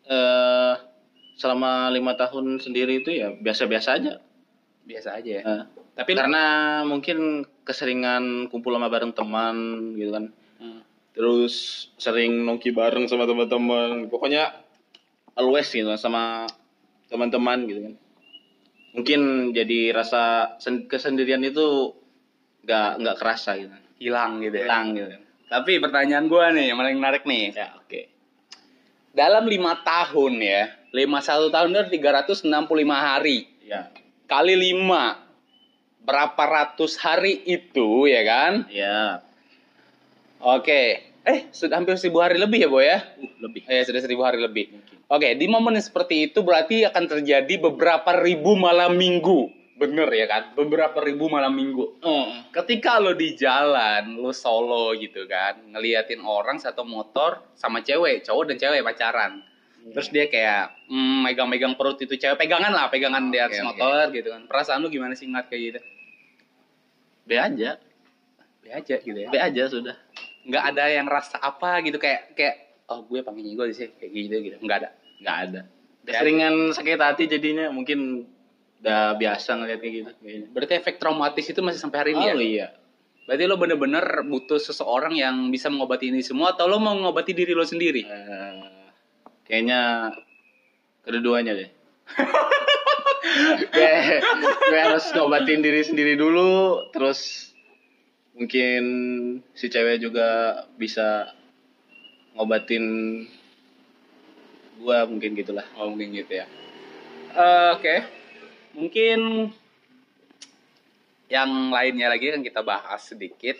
eh 0.05 0.75
selama 1.35 1.89
lima 1.89 2.13
tahun 2.13 2.61
sendiri 2.61 3.01
itu 3.01 3.11
ya 3.11 3.33
biasa-biasa 3.33 3.89
aja. 3.97 4.13
Biasa 4.85 5.09
aja 5.17 5.31
ya. 5.41 5.43
Eh, 5.43 5.63
Tapi 5.97 6.11
karena 6.13 6.43
mungkin 6.85 7.43
keseringan 7.65 8.47
kumpul 8.53 8.77
sama 8.77 8.93
bareng 8.93 9.11
teman 9.17 9.55
gitu 9.97 10.13
kan. 10.13 10.25
Hmm. 10.61 10.85
Terus 11.17 11.87
sering 11.97 12.45
nongki 12.45 12.69
bareng 12.71 13.09
sama 13.09 13.25
teman-teman. 13.25 14.05
Pokoknya 14.07 14.53
always 15.33 15.67
gitu 15.73 15.89
sama 15.97 16.45
teman-teman 17.09 17.65
gitu 17.65 17.81
kan. 17.89 17.93
Mungkin 18.95 19.51
jadi 19.51 19.91
rasa 19.91 20.55
sen- 20.63 20.87
kesendirian 20.87 21.43
itu 21.43 21.91
nggak 22.63 22.89
nggak 23.03 23.17
kerasa 23.19 23.59
gitu. 23.59 23.75
hilang 23.99 24.39
gitu 24.43 24.55
ya. 24.59 24.65
Hilang 24.67 24.87
gitu. 24.95 25.15
Tapi 25.45 25.71
pertanyaan 25.79 26.25
gua 26.25 26.51
nih 26.51 26.71
yang 26.73 26.77
paling 26.79 26.97
menarik 26.99 27.23
nih. 27.23 27.53
Ya, 27.53 27.75
oke. 27.79 28.01
Dalam 29.15 29.47
lima 29.47 29.79
tahun 29.83 30.33
ya, 30.43 30.67
lima 30.91 31.19
satu 31.23 31.47
tahun 31.47 31.71
itu 31.71 31.99
365 31.99 32.51
hari. 32.91 33.47
Ya. 33.63 33.87
Kali 34.27 34.55
lima, 34.57 35.21
berapa 36.03 36.43
ratus 36.43 36.99
hari 36.99 37.43
itu 37.47 38.09
ya 38.09 38.21
kan? 38.27 38.53
Ya. 38.67 39.23
Oke. 40.39 41.13
Eh, 41.25 41.49
sudah 41.49 41.81
hampir 41.81 41.97
seribu 41.97 42.21
hari 42.21 42.37
lebih 42.37 42.61
ya, 42.61 42.69
Boy 42.69 42.85
ya? 42.85 43.01
Uh, 43.17 43.49
lebih. 43.49 43.65
Eh, 43.65 43.81
sudah 43.81 43.97
seribu 43.97 44.21
hari 44.21 44.37
lebih. 44.37 44.69
Oke, 45.05 45.37
di 45.37 45.45
momen 45.45 45.77
yang 45.77 45.85
seperti 45.85 46.33
itu 46.33 46.41
berarti 46.41 46.81
akan 46.81 47.05
terjadi 47.05 47.61
beberapa 47.61 48.17
ribu 48.25 48.57
malam 48.57 48.97
minggu. 48.97 49.53
Bener 49.77 50.09
ya 50.09 50.25
kan? 50.25 50.57
Beberapa 50.57 50.97
ribu 51.03 51.29
malam 51.29 51.53
minggu. 51.53 52.01
Oh. 52.01 52.25
Ketika 52.49 52.97
lo 52.97 53.13
di 53.13 53.37
jalan, 53.37 54.17
lo 54.17 54.33
solo 54.33 54.97
gitu 54.97 55.29
kan, 55.29 55.61
ngeliatin 55.69 56.25
orang 56.25 56.57
satu 56.57 56.81
motor 56.81 57.53
sama 57.53 57.85
cewek, 57.85 58.25
cowok 58.25 58.49
dan 58.49 58.57
cewek 58.57 58.81
pacaran. 58.81 59.45
Terus 59.85 60.09
dia 60.09 60.25
kayak 60.25 60.89
mm, 60.89 61.29
megang-megang 61.29 61.77
perut 61.77 62.01
itu 62.01 62.17
cewek, 62.17 62.41
pegangan 62.41 62.73
lah, 62.73 62.89
pegangan 62.89 63.29
di 63.29 63.37
atas 63.37 63.61
oke. 63.61 63.77
motor 63.77 64.09
gitu 64.09 64.33
kan. 64.33 64.41
Perasaan 64.49 64.81
lu 64.81 64.89
gimana 64.89 65.13
sih 65.13 65.29
ngeliat 65.29 65.45
kayak 65.45 65.61
gitu? 65.69 65.79
Be 67.29 67.37
aja. 67.37 67.77
Be 68.65 68.69
aja 68.73 68.95
gitu 68.97 69.19
ya. 69.21 69.29
Be 69.29 69.37
aja 69.37 69.69
sudah. 69.69 69.93
Nggak 70.49 70.63
ada 70.73 70.83
yang 70.89 71.05
rasa 71.05 71.37
apa 71.37 71.85
gitu 71.85 72.01
kayak 72.01 72.33
kayak 72.33 72.64
oh 72.89 72.99
gue 73.05 73.19
panggil 73.25 73.53
gue 73.55 73.65
sih 73.73 73.89
kayak 73.97 74.11
gitu 74.11 74.35
gitu. 74.51 74.57
Nggak 74.61 74.77
ada. 74.85 74.89
nggak 75.21 75.37
ada. 75.49 75.61
Be 76.05 76.13
Keseringan 76.13 76.75
sakit 76.75 77.01
hati 77.01 77.23
jadinya 77.25 77.73
mungkin 77.73 78.29
udah 78.85 79.17
biasa 79.17 79.57
ngeliat 79.57 79.79
kayak 79.81 79.93
gitu 79.93 80.11
kayaknya. 80.21 80.47
Berarti 80.53 80.73
efek 80.77 80.95
traumatis 81.01 81.45
itu 81.49 81.59
masih 81.65 81.79
sampai 81.81 81.97
hari 82.05 82.11
ini 82.13 82.25
ya? 82.25 82.33
Oh 82.35 82.41
iya. 82.41 82.67
Berarti 83.25 83.43
lo 83.49 83.57
bener-bener 83.57 84.05
butuh 84.29 84.61
seseorang 84.61 85.17
yang 85.17 85.49
bisa 85.49 85.65
mengobati 85.73 86.13
ini 86.13 86.21
semua 86.21 86.53
atau 86.53 86.69
lo 86.69 86.77
mau 86.77 86.93
mengobati 86.93 87.33
diri 87.33 87.57
lo 87.57 87.65
sendiri? 87.65 88.05
Eh, 88.05 88.53
kayaknya 89.49 90.13
kedua-duanya 91.01 91.57
deh. 91.57 91.69
gue, 93.73 93.93
gue 94.69 94.79
harus 94.79 95.05
ngobatin 95.17 95.65
diri 95.65 95.81
sendiri 95.81 96.13
dulu, 96.13 96.85
terus 96.93 97.49
mungkin 98.37 98.83
si 99.57 99.73
cewek 99.73 100.05
juga 100.05 100.61
bisa 100.77 101.33
ngobatin 102.35 102.83
gua 104.83 105.07
mungkin 105.07 105.33
gitulah. 105.33 105.65
Oh 105.79 105.87
mungkin 105.89 106.11
gitu 106.11 106.35
ya. 106.35 106.45
Eh, 107.35 107.69
Oke, 107.75 107.95
mungkin 108.75 109.49
yang 111.31 111.73
lainnya 111.73 112.11
lagi 112.11 112.31
kan 112.31 112.43
kita 112.43 112.61
bahas 112.61 113.01
sedikit. 113.01 113.57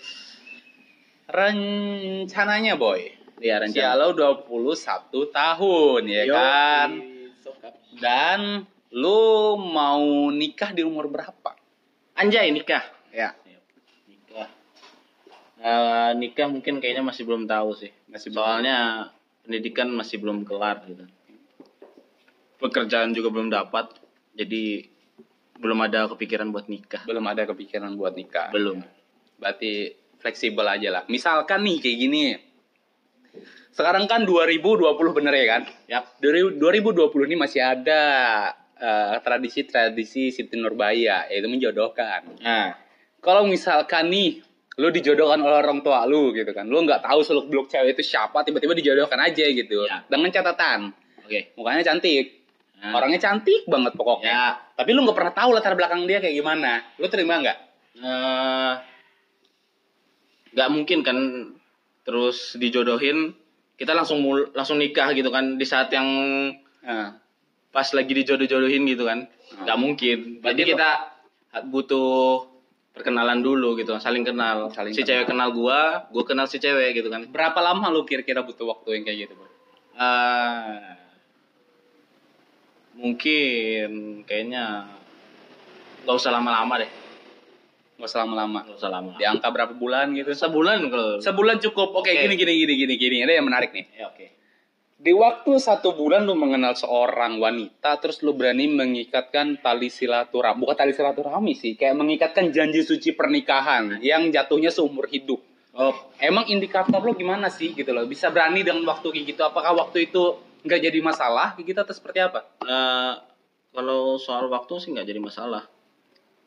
Rencananya 1.26 2.78
boy, 2.78 3.02
Iya 3.42 3.58
usia 3.66 3.98
lo 3.98 4.14
21 4.14 4.46
tahun 5.34 6.02
ya 6.06 6.24
kan? 6.30 6.90
Dan 7.98 8.64
lu 8.94 9.56
mau 9.58 10.30
nikah 10.32 10.72
di 10.72 10.86
umur 10.86 11.10
berapa? 11.10 11.52
Anjay 12.16 12.54
nikah. 12.54 12.84
Ya, 13.12 13.36
Nikah. 14.08 14.50
Eh, 15.60 16.12
nikah 16.16 16.48
mungkin 16.48 16.80
kayaknya 16.80 17.04
masih 17.04 17.28
belum 17.28 17.48
tahu 17.50 17.76
sih. 17.76 17.92
Masih 18.10 18.30
belum. 18.32 18.42
Soalnya 18.42 18.78
pendidikan 19.46 19.88
masih 19.94 20.18
belum 20.22 20.46
kelar 20.46 20.86
gitu. 20.90 21.06
Pekerjaan 22.62 23.14
juga 23.14 23.30
belum 23.34 23.50
dapat. 23.52 23.92
Jadi 24.36 24.90
belum 25.56 25.80
ada 25.88 26.12
kepikiran 26.12 26.52
buat 26.52 26.68
nikah. 26.68 27.08
belum 27.08 27.26
ada 27.32 27.48
kepikiran 27.48 27.96
buat 27.96 28.14
nikah. 28.20 28.52
Belum. 28.52 28.84
Berarti 29.40 29.96
fleksibel 30.20 30.68
aja 30.68 30.90
lah. 30.92 31.04
Misalkan 31.08 31.64
nih 31.64 31.78
kayak 31.80 31.98
gini. 31.98 32.24
Sekarang 33.76 34.08
kan 34.08 34.24
2020 34.24 34.96
bener 35.12 35.34
ya 35.36 35.46
kan? 35.60 35.64
Yap. 35.92 36.20
2020 36.24 37.28
ini 37.28 37.36
masih 37.36 37.60
ada 37.60 38.02
eh, 38.80 39.16
tradisi-tradisi 39.20 40.32
Siti 40.32 40.56
Nurbaya 40.56 41.28
yaitu 41.28 41.48
menjodohkan. 41.52 42.24
Nah, 42.40 42.80
Kalau 43.26 43.42
misalkan 43.50 44.14
nih 44.14 44.45
lu 44.76 44.92
dijodohkan 44.92 45.40
oleh 45.40 45.64
orang 45.64 45.80
tua 45.80 46.04
lu 46.04 46.36
gitu 46.36 46.52
kan, 46.52 46.68
lu 46.68 46.84
nggak 46.84 47.00
tahu 47.00 47.24
seluk 47.24 47.48
beluk 47.48 47.68
cewek 47.72 47.96
itu 47.96 48.04
siapa, 48.04 48.44
tiba-tiba 48.44 48.76
dijodohkan 48.76 49.20
aja 49.24 49.46
gitu. 49.48 49.88
Ya. 49.88 50.04
Dengan 50.08 50.30
catatan, 50.32 50.92
oke. 51.24 51.40
mukanya 51.56 51.84
cantik, 51.84 52.46
Nah, 52.76 52.92
orangnya 52.92 53.18
cantik 53.24 53.64
banget 53.66 53.96
pokoknya. 53.96 54.30
Ya. 54.30 54.48
Tapi 54.76 54.92
lu 54.92 55.08
nggak 55.08 55.16
pernah 55.16 55.34
tahu 55.34 55.50
latar 55.56 55.74
belakang 55.80 56.04
dia 56.06 56.20
kayak 56.20 56.36
gimana. 56.36 56.84
Lu 57.00 57.08
terima 57.08 57.40
nggak? 57.40 57.58
eh, 57.96 58.74
nggak 60.52 60.70
mungkin 60.72 61.00
kan 61.00 61.18
terus 62.04 62.60
dijodohin 62.60 63.32
kita 63.80 63.96
langsung 63.96 64.20
mul- 64.20 64.52
langsung 64.52 64.80
nikah 64.80 65.16
gitu 65.16 65.32
kan 65.32 65.56
di 65.56 65.66
saat 65.68 65.88
yang 65.96 66.08
Nah, 66.86 67.18
pas 67.74 67.88
lagi 67.98 68.14
dijodoh-jodohin 68.14 68.86
gitu 68.86 69.10
kan 69.10 69.26
nggak 69.64 69.80
mungkin 69.80 70.18
Berarti 70.44 70.60
jadi 70.62 70.72
kita 70.76 70.90
butuh 71.72 72.46
perkenalan 72.96 73.44
dulu 73.44 73.76
gitu 73.76 73.92
saling 74.00 74.24
kenal 74.24 74.72
Saling 74.72 74.96
si 74.96 75.04
kenal. 75.04 75.10
cewek 75.12 75.26
kenal 75.28 75.50
gua 75.52 76.08
gua 76.10 76.24
kenal 76.24 76.48
si 76.48 76.58
cewek 76.58 76.96
gitu 76.96 77.12
kan 77.12 77.28
berapa 77.28 77.60
lama 77.60 77.92
lu 77.92 78.08
kira-kira 78.08 78.40
butuh 78.42 78.64
waktu 78.72 78.98
yang 78.98 79.04
kayak 79.04 79.20
gitu, 79.28 79.34
Boy? 79.36 79.52
Ah, 79.96 80.96
mungkin 82.96 84.24
kayaknya 84.24 84.88
Gak 86.06 86.22
usah 86.22 86.30
lama-lama 86.30 86.78
deh. 86.78 86.92
Gak 87.98 88.06
usah 88.06 88.22
lama-lama. 88.22 88.62
Gak 88.62 88.78
usah 88.78 88.92
lama. 88.94 89.12
Di 89.18 89.26
angka 89.26 89.50
berapa 89.50 89.74
bulan 89.74 90.14
gitu? 90.14 90.38
Sebulan 90.38 90.86
kalau. 90.94 91.18
Sebulan 91.18 91.58
cukup. 91.58 91.98
Oke, 91.98 92.14
Oke. 92.14 92.22
gini 92.30 92.36
gini 92.38 92.54
gini 92.62 92.74
gini 92.78 92.94
gini. 92.94 93.18
Ada 93.26 93.42
yang 93.42 93.46
menarik 93.50 93.74
nih. 93.74 93.86
ya 93.98 94.06
oke. 94.14 94.26
Di 94.96 95.12
waktu 95.12 95.60
satu 95.60 95.92
bulan 95.92 96.24
lu 96.24 96.40
mengenal 96.40 96.72
seorang 96.72 97.36
wanita, 97.36 98.00
terus 98.00 98.24
lu 98.24 98.32
berani 98.32 98.72
mengikatkan 98.72 99.60
tali 99.60 99.92
silaturahmi, 99.92 100.64
bukan 100.64 100.72
tali 100.76 100.96
silaturahmi 100.96 101.52
sih, 101.52 101.76
kayak 101.76 102.00
mengikatkan 102.00 102.48
janji 102.56 102.80
suci 102.80 103.12
pernikahan 103.12 104.00
yang 104.00 104.32
jatuhnya 104.32 104.72
seumur 104.72 105.12
hidup. 105.12 105.44
Oh, 105.76 105.92
Emang 106.24 106.48
indikator 106.48 107.04
lo 107.04 107.12
gimana 107.12 107.52
sih 107.52 107.76
gitu 107.76 107.92
loh? 107.92 108.08
Bisa 108.08 108.32
berani 108.32 108.64
dengan 108.64 108.88
waktu 108.88 109.12
kayak 109.12 109.26
gitu? 109.36 109.42
Apakah 109.44 109.76
waktu 109.76 110.08
itu 110.08 110.40
nggak 110.64 110.80
jadi 110.88 111.00
masalah 111.04 111.60
kayak 111.60 111.68
gitu 111.76 111.80
atau 111.84 111.94
seperti 111.94 112.20
apa? 112.24 112.48
eh, 112.64 113.14
kalau 113.76 114.16
soal 114.16 114.48
waktu 114.48 114.80
sih 114.80 114.96
nggak 114.96 115.04
jadi 115.12 115.20
masalah. 115.20 115.68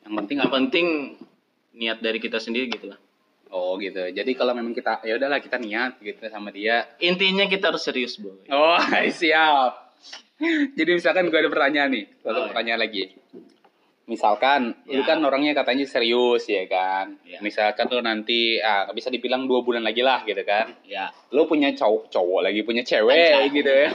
Yang 0.01 0.13
penting 0.25 0.37
Yang 0.41 0.49
apa? 0.49 0.55
penting 0.57 0.85
niat 1.77 2.01
dari 2.01 2.17
kita 2.17 2.41
sendiri 2.41 2.65
gitu 2.73 2.89
lah. 2.89 2.97
Oh 3.49 3.75
gitu. 3.75 4.05
Jadi 4.07 4.31
kalau 4.33 4.53
memang 4.53 4.71
kita 4.71 5.01
ya 5.01 5.17
udahlah 5.17 5.41
kita 5.41 5.57
niat 5.57 5.97
gitu 5.99 6.21
sama 6.27 6.49
dia. 6.49 6.85
Intinya 6.99 7.45
kita 7.45 7.69
harus 7.69 7.81
serius, 7.81 8.15
boy. 8.15 8.37
Oh 8.47 8.77
siap. 9.11 9.97
Jadi 10.71 10.91
misalkan 10.93 11.27
gue 11.27 11.35
ada 11.35 11.49
pertanyaan 11.49 11.91
nih, 11.91 12.05
lalu 12.23 12.29
Oh, 12.31 12.39
iya. 12.39 12.47
pertanyaan 12.47 12.79
lagi. 12.79 13.03
Misalkan 14.05 14.73
lu 14.85 15.01
Ya. 15.01 15.05
kan 15.05 15.21
orangnya 15.21 15.53
katanya 15.53 15.85
serius 15.85 16.45
ya 16.45 16.65
kan. 16.65 17.13
Ya. 17.21 17.37
Misalkan 17.41 17.85
lu 17.89 18.01
nanti 18.01 18.57
ah 18.57 18.89
bisa 18.89 19.09
dibilang 19.09 19.45
dua 19.45 19.61
bulan 19.61 19.81
lagi 19.81 20.01
lah 20.01 20.21
gitu 20.23 20.41
kan. 20.41 20.73
Ya. 20.81 21.13
Lu 21.29 21.45
punya 21.45 21.69
cowok 21.71 22.09
cowok 22.09 22.41
lagi 22.41 22.61
punya 22.61 22.81
cewek 22.81 23.13
Anjay. 23.13 23.53
gitu 23.55 23.69
ya. 23.69 23.89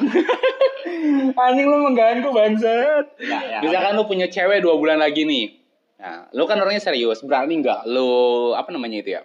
Anjing 1.37 1.67
lu 1.67 1.79
mengganggu 1.81 2.31
bangsat. 2.31 3.05
Ya, 3.19 3.39
ya. 3.41 3.59
Misalkan 3.61 3.95
lu 3.95 4.05
punya 4.05 4.27
cewek 4.27 4.61
dua 4.61 4.75
bulan 4.77 4.99
lagi 4.99 5.27
nih. 5.27 5.47
Nah, 5.95 6.29
lu 6.31 6.45
kan 6.45 6.59
orangnya 6.59 6.85
serius, 6.85 7.25
berani 7.25 7.59
nggak 7.59 7.89
lu 7.89 8.11
apa 8.53 8.69
namanya 8.69 9.01
itu 9.01 9.11
ya? 9.15 9.23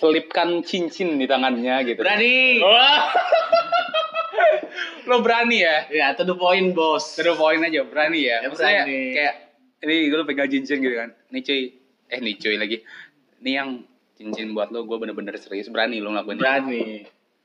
Selipkan 0.00 0.64
cincin 0.64 1.20
di 1.20 1.28
tangannya 1.28 1.84
gitu. 1.84 2.00
Berani. 2.00 2.56
Wah. 2.64 3.12
lo 5.10 5.20
berani 5.20 5.60
ya? 5.60 5.76
Ya, 5.92 6.06
to 6.16 6.24
the 6.24 6.32
point, 6.32 6.72
bos. 6.72 7.20
Terus 7.20 7.36
poin 7.36 7.60
aja, 7.60 7.84
berani 7.84 8.24
ya. 8.24 8.40
Ya, 8.40 8.48
Maksudnya 8.48 8.84
berani. 8.88 9.00
kayak 9.12 9.34
ini 9.84 9.94
gue 10.08 10.24
pegang 10.24 10.48
cincin 10.48 10.78
gitu 10.80 10.96
kan. 10.96 11.10
Nih 11.28 11.42
cuy, 11.44 11.60
eh 12.08 12.18
nih 12.20 12.34
cuy 12.40 12.56
lagi. 12.56 12.76
Ini 13.44 13.50
yang 13.52 13.68
cincin 14.16 14.56
buat 14.56 14.72
lo, 14.72 14.88
gue 14.88 14.96
bener-bener 14.96 15.36
serius 15.36 15.68
berani 15.68 16.00
lo 16.00 16.16
ngelakuin. 16.16 16.38
Berani. 16.40 16.82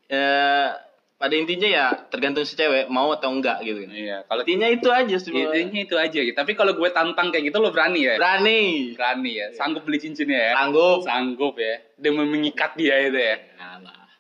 Eh, 0.08 0.70
pada 1.16 1.32
intinya 1.32 1.64
ya 1.64 1.86
tergantung 2.12 2.44
si 2.44 2.60
cewek 2.60 2.92
mau 2.92 3.08
atau 3.16 3.32
enggak 3.32 3.64
gitu. 3.64 3.88
Iya, 3.88 4.28
kalau 4.28 4.44
Intinya 4.44 4.68
itu 4.68 4.88
aja. 4.92 5.16
Boy. 5.16 5.64
intinya 5.64 5.82
itu 5.88 5.96
aja 5.96 6.20
gitu. 6.20 6.36
Tapi 6.36 6.52
kalau 6.60 6.76
gue 6.76 6.90
tantang 6.92 7.32
kayak 7.32 7.50
gitu 7.52 7.58
lo 7.64 7.72
berani 7.72 8.04
ya? 8.04 8.20
Berani. 8.20 8.92
Berani 9.00 9.32
ya. 9.32 9.48
Sanggup 9.56 9.88
beli 9.88 10.04
cincinnya 10.04 10.52
ya? 10.52 10.54
Sanggup. 10.60 11.08
Sanggup 11.08 11.56
ya. 11.56 11.80
Demi 11.96 12.28
mengikat 12.28 12.76
dia 12.76 13.00
itu 13.00 13.16
ya. 13.16 13.36
Alah. 13.56 14.12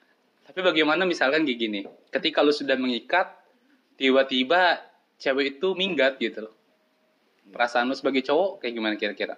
Tapi 0.47 0.59
bagaimana 0.63 1.03
misalkan 1.03 1.43
kayak 1.43 1.59
gini, 1.59 1.79
ketika 2.15 2.39
lu 2.39 2.55
sudah 2.55 2.79
mengikat, 2.79 3.27
tiba-tiba 3.99 4.79
cewek 5.19 5.59
itu 5.59 5.75
minggat 5.75 6.15
gitu 6.15 6.47
loh. 6.47 6.55
Perasaan 7.51 7.91
lu 7.91 7.95
sebagai 7.99 8.23
cowok 8.23 8.63
kayak 8.63 8.71
gimana 8.71 8.95
kira-kira? 8.95 9.35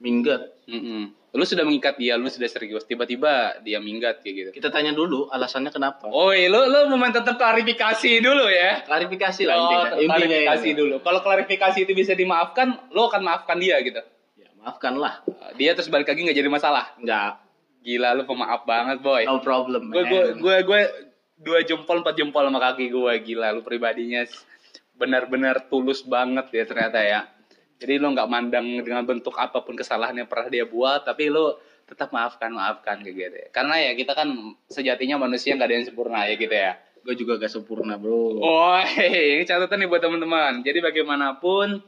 Minggat. 0.00 0.48
Mm-mm. 0.64 1.12
Lu 1.36 1.44
sudah 1.44 1.62
mengikat 1.62 2.00
dia, 2.00 2.16
lu 2.16 2.26
sudah 2.26 2.48
serius, 2.48 2.82
tiba-tiba 2.82 3.60
dia 3.60 3.76
minggat 3.78 4.24
kayak 4.24 4.34
gitu. 4.34 4.50
Kita 4.56 4.72
tanya 4.72 4.90
dulu 4.90 5.28
alasannya 5.28 5.68
kenapa. 5.68 6.08
Oh, 6.08 6.32
lu 6.32 6.60
lu 6.66 6.90
mau 6.90 7.06
tetap 7.12 7.36
klarifikasi 7.36 8.10
dulu 8.18 8.48
ya? 8.48 8.82
Klarifikasi 8.88 9.42
lah 9.44 9.54
Oh, 9.54 9.62
intinya. 9.68 10.16
klarifikasi 10.16 10.68
ya. 10.72 10.76
dulu. 10.76 10.94
Kalau 11.04 11.20
klarifikasi 11.20 11.78
itu 11.84 11.92
bisa 11.92 12.16
dimaafkan, 12.16 12.90
lu 12.90 13.04
akan 13.04 13.20
maafkan 13.20 13.60
dia 13.60 13.76
gitu. 13.84 14.00
Ya, 14.34 14.48
maafkan 14.56 14.96
lah. 14.96 15.20
Dia 15.54 15.76
terus 15.76 15.86
balik 15.86 16.08
lagi 16.08 16.24
nggak 16.24 16.36
jadi 16.36 16.48
masalah. 16.48 16.96
Enggak. 16.96 17.44
Gila 17.84 18.18
lu 18.18 18.26
pemaaf 18.26 18.66
banget, 18.66 18.98
boy. 18.98 19.22
No 19.22 19.38
problem. 19.38 19.94
gue 19.94 20.02
gue 20.08 20.22
gue 20.40 20.56
gue 20.66 20.80
dua 21.36 21.60
jempol 21.62 22.00
empat 22.00 22.16
jempol 22.16 22.48
sama 22.48 22.58
kaki 22.58 22.88
gue 22.88 23.12
gila 23.20 23.52
lu 23.52 23.60
pribadinya 23.60 24.24
benar-benar 24.96 25.68
tulus 25.68 26.00
banget 26.00 26.48
ya 26.48 26.64
ternyata 26.64 26.98
ya 27.04 27.28
jadi 27.76 28.00
lu 28.00 28.12
nggak 28.16 28.28
mandang 28.28 28.66
dengan 28.80 29.04
bentuk 29.04 29.36
apa 29.36 29.60
pun 29.60 29.76
kesalahan 29.76 30.16
yang 30.16 30.28
pernah 30.28 30.48
dia 30.48 30.64
buat 30.64 31.04
tapi 31.04 31.28
lu 31.28 31.52
tetap 31.86 32.10
maafkan 32.10 32.50
maafkan 32.50 32.98
kayak 33.04 33.14
gitu 33.14 33.36
ya. 33.36 33.48
karena 33.54 33.74
ya 33.78 33.92
kita 33.94 34.12
kan 34.16 34.28
sejatinya 34.66 35.22
manusia 35.22 35.54
nggak 35.54 35.68
ada 35.68 35.76
yang 35.76 35.86
sempurna 35.86 36.26
ya 36.26 36.36
gitu 36.36 36.56
ya 36.56 36.74
Gue 37.06 37.14
juga 37.14 37.38
gak 37.38 37.54
sempurna, 37.54 37.94
bro. 37.94 38.42
oh 38.42 38.82
ini 38.98 39.46
catatan 39.46 39.78
nih 39.78 39.86
buat 39.86 40.02
teman-teman 40.02 40.66
jadi 40.66 40.82
bagaimanapun 40.82 41.78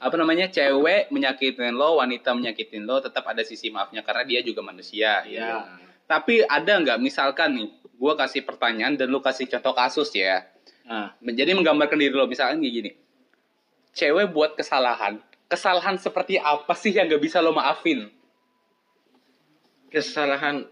apa 0.00 0.16
namanya 0.16 0.48
cewek 0.48 1.12
menyakitin 1.12 1.76
lo 1.76 2.00
wanita 2.00 2.32
menyakitin 2.32 2.88
lo 2.88 3.04
tetap 3.04 3.28
ada 3.28 3.44
sisi 3.44 3.68
maafnya 3.68 4.00
karena 4.00 4.24
dia 4.24 4.40
juga 4.40 4.64
manusia 4.64 5.20
gitu. 5.28 5.44
Ya. 5.44 5.68
Tapi 6.08 6.42
ada 6.42 6.80
nggak 6.80 6.98
misalkan 6.98 7.54
nih, 7.54 7.68
gue 7.70 8.12
kasih 8.18 8.42
pertanyaan 8.42 8.98
dan 8.98 9.12
lu 9.12 9.20
kasih 9.22 9.46
contoh 9.46 9.76
kasus 9.76 10.10
ya. 10.10 10.42
Nah, 10.90 11.14
Jadi 11.22 11.54
menggambarkan 11.54 11.94
diri 11.94 12.10
lo, 12.10 12.26
misalkan 12.26 12.58
kayak 12.58 12.74
gini. 12.82 12.90
Cewek 13.90 14.30
buat 14.30 14.54
kesalahan, 14.54 15.18
kesalahan 15.46 15.98
seperti 15.98 16.38
apa 16.38 16.72
sih 16.72 16.90
yang 16.90 17.10
nggak 17.10 17.20
bisa 17.20 17.40
lo 17.40 17.50
maafin? 17.50 18.10
kesalahan 19.90 20.70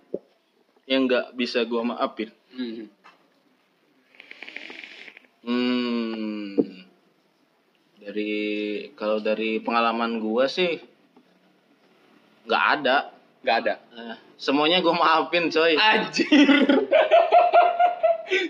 yang 0.86 1.10
nggak 1.10 1.34
bisa 1.34 1.66
gua 1.66 1.82
maafin. 1.82 2.30
Hmm. 2.54 2.86
Hmm. 5.42 6.54
Dari 7.98 8.32
kalau 8.94 9.18
dari 9.18 9.58
pengalaman 9.58 10.22
gua 10.22 10.46
sih 10.46 10.78
nggak 12.46 12.64
ada. 12.78 13.10
Nggak 13.42 13.56
ada. 13.66 13.74
Eh, 13.90 14.16
semuanya 14.38 14.78
gua 14.78 14.94
maafin, 14.94 15.50
coy. 15.50 15.74
Anjir. 15.74 16.26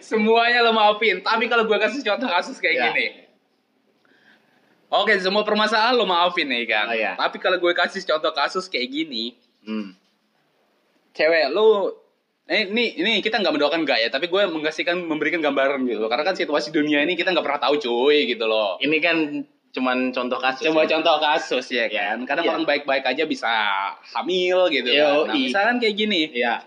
Semuanya 0.03 0.61
lo 0.61 0.75
maafin. 0.75 1.23
Tapi 1.23 1.47
kalau 1.47 1.63
gue 1.63 1.79
kasih 1.79 2.03
contoh 2.03 2.27
kasus 2.27 2.59
kayak 2.59 2.75
Ya. 2.75 2.85
gini. 2.91 3.07
Oke, 4.91 5.13
semua 5.19 5.43
permasalahan 5.43 5.93
lo 5.93 6.05
maafin 6.05 6.45
nih 6.45 6.65
kan. 6.65 6.89
Oh, 6.89 6.95
iya. 6.95 7.13
Tapi 7.13 7.37
kalau 7.37 7.57
gue 7.57 7.73
kasih 7.73 8.01
contoh 8.03 8.33
kasus 8.33 8.67
kayak 8.67 8.89
gini, 8.89 9.37
Hmm. 9.61 9.93
cewek 11.13 11.51
lu 11.51 11.93
eh, 12.47 12.65
ini 12.65 12.97
ini 12.97 13.13
kita 13.19 13.37
nggak 13.37 13.53
mendoakan 13.53 13.85
enggak 13.85 13.99
ya 13.99 14.09
tapi 14.09 14.25
gue 14.27 14.43
mengasihkan 14.47 14.97
memberikan 14.97 15.43
gambaran 15.43 15.85
gitu 15.85 15.99
loh. 15.99 16.09
karena 16.09 16.25
kan 16.25 16.33
situasi 16.33 16.71
dunia 16.71 17.03
ini 17.03 17.13
kita 17.13 17.29
nggak 17.29 17.45
pernah 17.45 17.61
tahu 17.61 17.75
cuy 17.77 18.25
gitu 18.25 18.47
loh 18.47 18.79
Ini 18.79 18.97
kan 18.99 19.17
cuman 19.69 20.09
contoh 20.09 20.41
kasus. 20.41 20.65
coba 20.65 20.81
ya. 20.81 20.97
contoh 20.97 21.17
kasus 21.21 21.67
ya 21.69 21.85
kan 21.87 22.25
kadang 22.25 22.45
Iya. 22.47 22.51
orang 22.51 22.65
baik-baik 22.65 23.05
aja 23.05 23.29
bisa 23.29 23.51
hamil 24.09 24.73
gitu 24.73 24.89
kan 24.89 25.29
nah, 25.29 25.35
misalkan 25.37 25.77
kayak 25.77 25.97
gini 25.99 26.33
Iya. 26.33 26.65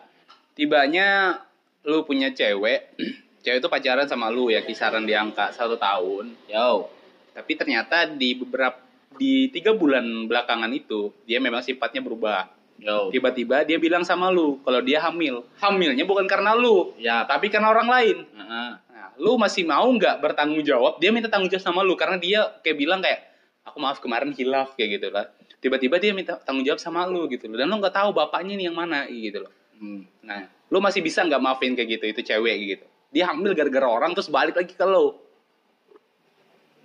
tibanya 0.54 1.42
lu 1.82 2.04
punya 2.04 2.30
cewek 2.30 2.94
cewek 3.42 3.58
itu 3.58 3.68
pacaran 3.68 4.06
sama 4.06 4.30
lu 4.30 4.48
ya 4.48 4.62
kisaran 4.62 5.02
di 5.02 5.18
angka 5.18 5.50
satu 5.50 5.74
tahun 5.74 6.38
Yo. 6.46 6.86
Tapi 7.32 7.56
ternyata 7.56 8.08
di 8.08 8.36
beberapa 8.36 8.80
di 9.20 9.52
tiga 9.52 9.76
bulan 9.76 10.28
belakangan 10.28 10.72
itu 10.72 11.12
dia 11.28 11.38
memang 11.38 11.64
sifatnya 11.64 12.00
berubah. 12.04 12.48
Yo. 12.82 13.14
tiba-tiba 13.14 13.62
dia 13.62 13.78
bilang 13.78 14.02
sama 14.02 14.34
lu 14.34 14.58
kalau 14.66 14.82
dia 14.82 14.98
hamil. 15.06 15.46
Hamilnya 15.62 16.02
bukan 16.02 16.26
karena 16.26 16.58
lu 16.58 16.98
Ya. 16.98 17.22
tapi 17.30 17.54
karena 17.54 17.70
orang 17.70 17.86
lain. 17.86 18.18
Heeh. 18.26 18.70
nah, 18.90 19.08
lu 19.22 19.38
masih 19.38 19.70
mau 19.70 19.86
nggak 19.86 20.18
bertanggung 20.18 20.66
jawab? 20.66 20.98
Dia 20.98 21.14
minta 21.14 21.30
tanggung 21.30 21.46
jawab 21.46 21.62
sama 21.62 21.86
lu 21.86 21.94
karena 21.94 22.18
dia 22.18 22.42
kayak 22.66 22.78
bilang 22.82 22.98
kayak 23.06 23.22
aku 23.62 23.78
maaf 23.78 24.02
kemarin 24.02 24.34
hilaf 24.34 24.74
kayak 24.74 24.98
gitu 24.98 25.14
lah. 25.14 25.30
Tiba-tiba 25.62 26.02
dia 26.02 26.10
minta 26.18 26.42
tanggung 26.42 26.66
jawab 26.66 26.82
sama 26.82 27.06
lu 27.06 27.30
gitu 27.30 27.46
loh. 27.46 27.62
Dan 27.62 27.70
lu 27.70 27.78
nggak 27.78 27.94
tahu 27.94 28.18
bapaknya 28.18 28.58
nih 28.58 28.66
yang 28.74 28.78
mana 28.78 29.06
gitu 29.06 29.46
loh. 29.46 29.54
Hmm. 29.78 30.06
nah 30.22 30.46
lu 30.70 30.78
masih 30.78 31.02
bisa 31.02 31.26
nggak 31.26 31.42
maafin 31.42 31.78
kayak 31.78 32.02
gitu 32.02 32.06
itu 32.18 32.22
cewek 32.34 32.58
gitu. 32.66 32.86
Dia 33.14 33.30
hamil 33.30 33.54
gara-gara 33.54 33.86
orang 33.86 34.18
terus 34.18 34.26
balik 34.34 34.58
lagi 34.58 34.74
ke 34.74 34.86
lu 34.90 35.21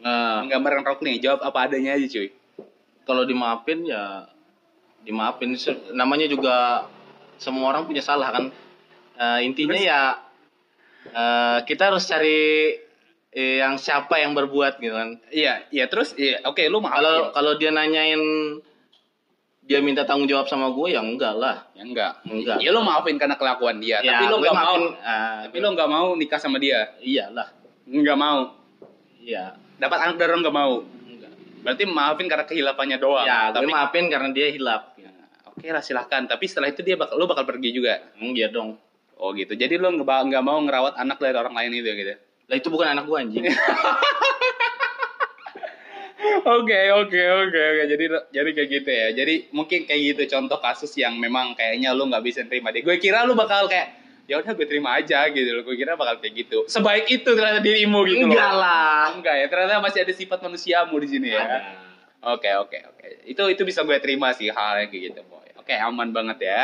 Nah, 0.02 0.44
rok 0.84 1.00
nih 1.00 1.18
jawab 1.22 1.40
apa 1.40 1.70
adanya 1.70 1.96
aja 1.96 2.06
cuy. 2.06 2.28
Kalau 3.06 3.22
dimaafin 3.24 3.86
ya 3.86 4.28
dimaafin. 5.06 5.54
Namanya 5.94 6.26
juga 6.26 6.86
semua 7.38 7.72
orang 7.72 7.86
punya 7.86 8.02
salah 8.02 8.28
kan? 8.34 8.44
Eh, 9.16 9.38
intinya 9.48 9.78
Terus? 9.78 9.88
ya 9.88 10.00
eh, 11.14 11.58
kita 11.64 11.82
harus 11.94 12.04
cari 12.04 12.74
eh, 13.32 13.56
yang 13.62 13.80
siapa 13.80 14.20
yang 14.20 14.36
berbuat 14.36 14.82
gitu 14.82 14.92
kan? 14.92 15.16
Iya 15.32 15.70
iya 15.72 15.86
terus? 15.88 16.12
Iya 16.18 16.44
oke 16.44 16.66
lu 16.68 16.82
maafin. 16.82 17.00
Kalau 17.00 17.16
kalau 17.32 17.52
dia 17.56 17.70
nanyain 17.72 18.20
dia 19.66 19.82
minta 19.82 20.06
tanggung 20.06 20.30
jawab 20.30 20.46
sama 20.46 20.70
gue 20.70 20.94
ya 20.94 21.00
enggak 21.02 21.34
lah. 21.34 21.66
Ya 21.74 21.82
enggak. 21.82 22.12
Enggak. 22.26 22.58
ya 22.62 22.70
lu 22.70 22.82
maafin 22.84 23.16
karena 23.18 23.34
kelakuan 23.34 23.82
dia 23.82 23.98
ya 24.04 24.18
tapi 24.18 24.24
lu 24.30 24.36
gue 24.38 24.50
nggak 24.50 24.66
mau. 24.66 24.76
ah, 25.02 25.42
tapi 25.48 25.56
lu 25.58 25.68
nggak 25.72 25.90
mau 25.90 26.06
nikah 26.14 26.38
sama 26.38 26.60
dia. 26.60 26.94
Iyalah. 27.02 27.48
Nggak 27.86 28.18
mau. 28.18 28.54
Iya 29.26 29.65
dapat 29.76 29.98
anak 30.04 30.16
dari 30.20 30.30
orang 30.32 30.42
nggak 30.44 30.56
mau? 30.56 30.74
Enggak. 30.84 31.32
Berarti 31.64 31.82
maafin 31.88 32.26
karena 32.26 32.44
kehilafannya 32.48 32.98
doang 33.00 33.26
ya 33.26 33.50
tapi 33.52 33.66
maafin 33.68 34.06
karena 34.08 34.28
dia 34.32 34.48
hilap. 34.52 34.96
Ya, 34.96 35.12
oke 35.48 35.66
lah 35.68 35.82
silahkan. 35.84 36.24
Tapi 36.24 36.44
setelah 36.48 36.68
itu 36.72 36.80
dia 36.84 36.96
bakal 36.96 37.16
lu 37.16 37.28
bakal 37.28 37.44
pergi 37.44 37.72
juga? 37.72 38.00
Hmm, 38.16 38.32
iya 38.32 38.48
dong. 38.48 38.80
Oh 39.16 39.32
gitu. 39.32 39.56
Jadi 39.56 39.80
lu 39.80 39.88
nggak 39.96 40.32
nggak 40.32 40.44
mau 40.44 40.60
ngerawat 40.60 40.96
anak 41.00 41.16
dari 41.20 41.36
orang 41.36 41.56
lain 41.56 41.72
itu 41.80 41.90
gitu 41.92 42.14
lah 42.46 42.56
itu 42.62 42.68
bukan 42.70 42.94
anak 42.94 43.04
gue 43.10 43.18
anjing. 43.18 43.44
Oke 46.46 46.78
oke 46.94 47.22
oke 47.26 47.58
oke. 47.58 47.84
Jadi 47.90 48.04
jadi 48.30 48.50
kayak 48.54 48.68
gitu 48.70 48.90
ya. 48.90 49.08
Jadi 49.18 49.50
mungkin 49.50 49.82
kayak 49.82 50.14
gitu 50.14 50.22
contoh 50.30 50.62
kasus 50.62 50.94
yang 50.94 51.18
memang 51.18 51.58
kayaknya 51.58 51.90
lu 51.90 52.06
nggak 52.06 52.22
bisa 52.22 52.46
terima 52.46 52.70
deh. 52.70 52.86
Gue 52.86 53.02
kira 53.02 53.26
lu 53.26 53.34
bakal 53.34 53.66
kayak 53.66 54.05
ya 54.26 54.38
udah 54.38 54.52
gue 54.52 54.66
terima 54.66 54.94
aja 54.94 55.26
gitu 55.30 55.46
loh. 55.50 55.62
Gue 55.62 55.74
kira 55.74 55.94
bakal 55.94 56.18
kayak 56.18 56.34
gitu. 56.36 56.58
Sebaik 56.66 57.06
itu 57.06 57.26
ternyata 57.26 57.58
dirimu 57.58 58.02
gitu 58.04 58.26
Enggak 58.26 58.50
loh 58.50 58.60
lah. 58.60 59.14
enggak 59.14 59.34
ya 59.38 59.46
ternyata 59.46 59.78
masih 59.78 60.02
ada 60.02 60.12
sifat 60.12 60.38
manusiamu 60.40 60.94
di 60.98 61.08
sini 61.08 61.28
ya. 61.30 61.44
Oke 62.26 62.50
oke 62.52 62.78
oke. 62.90 63.06
Itu 63.24 63.42
itu 63.46 63.62
bisa 63.62 63.82
gue 63.82 63.98
terima 63.98 64.34
sih 64.34 64.50
hal 64.50 64.82
yang 64.82 64.90
kayak 64.90 65.02
gitu 65.10 65.20
boy. 65.24 65.46
Oke 65.56 65.72
aman 65.72 66.10
banget 66.10 66.38
ya. 66.42 66.62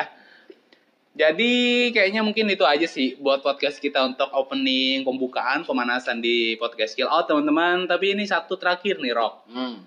Jadi 1.12 1.53
kayaknya 1.92 2.25
mungkin 2.25 2.48
itu 2.48 2.64
aja 2.64 2.88
sih 2.88 3.20
buat 3.20 3.44
podcast 3.44 3.77
kita 3.77 4.01
untuk 4.03 4.33
opening 4.33 5.05
pembukaan 5.05 5.61
pemanasan 5.61 6.18
di 6.18 6.57
podcast 6.57 6.96
Kill 6.96 7.05
Out 7.05 7.29
teman-teman. 7.29 7.85
Tapi 7.85 8.16
ini 8.16 8.25
satu 8.25 8.57
terakhir 8.57 8.96
nih 8.96 9.12
Rock 9.12 9.44
Hmm. 9.46 9.85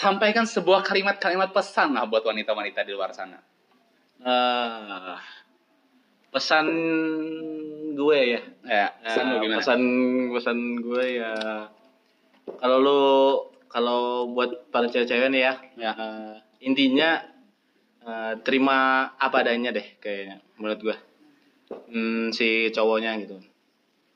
sampaikan 0.00 0.46
sebuah 0.46 0.80
kalimat-kalimat 0.80 1.50
pesan 1.50 1.92
lah 1.92 2.06
buat 2.06 2.22
wanita-wanita 2.22 2.86
di 2.86 2.92
luar 2.94 3.10
sana. 3.10 3.36
Ah, 4.22 5.18
pesan 6.28 6.66
gue 7.94 8.18
ya. 8.28 8.40
Ya, 8.64 8.86
pesan 9.00 9.24
lu 9.24 9.34
Eh, 9.34 9.40
gimana? 9.42 9.58
pesan 9.58 9.80
pesan 10.30 10.58
gue 10.78 11.04
ya 11.18 11.32
kalau 12.58 12.76
lu 12.80 13.00
kalau 13.68 14.00
buat 14.32 14.72
para 14.72 14.88
cewek-cewek 14.88 15.28
nih 15.28 15.42
ya, 15.44 15.54
Ya. 15.76 15.92
eh, 15.92 16.34
intinya 16.64 17.20
eh, 18.00 18.32
terima 18.40 19.10
apa 19.20 19.44
adanya 19.44 19.72
deh 19.72 19.84
kayaknya 20.00 20.40
menurut 20.56 20.80
gue. 20.80 20.96
Hmm, 21.92 22.32
si 22.32 22.72
cowoknya 22.72 23.20
gitu. 23.20 23.36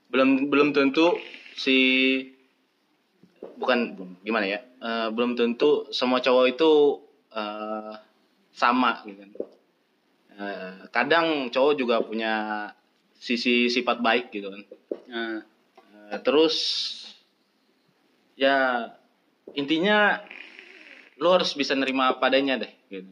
Belum 0.09 0.48
belum 0.48 0.72
tentu 0.72 1.16
si 1.53 1.77
bukan 3.57 3.92
gimana 4.25 4.48
ya? 4.48 4.61
Eh, 4.81 5.09
belum 5.12 5.37
tentu 5.37 5.88
semua 5.92 6.25
cowok 6.25 6.46
itu 6.48 6.70
eh, 7.33 7.92
sama 8.53 9.01
gitu 9.05 9.25
Eh, 10.38 10.88
kadang 10.88 11.53
cowok 11.53 11.75
juga 11.77 12.01
punya 12.01 12.33
sisi 13.16 13.68
sifat 13.68 14.01
baik 14.01 14.33
gitu 14.33 14.49
kan. 14.51 14.62
Nah, 15.09 15.38
Eh, 16.12 16.21
terus 16.21 16.57
ya 18.37 18.85
intinya 19.57 20.21
lu 21.16 21.33
harus 21.33 21.57
bisa 21.57 21.73
nerima 21.73 22.12
padanya 22.21 22.61
deh 22.61 22.73
gitu. 22.92 23.09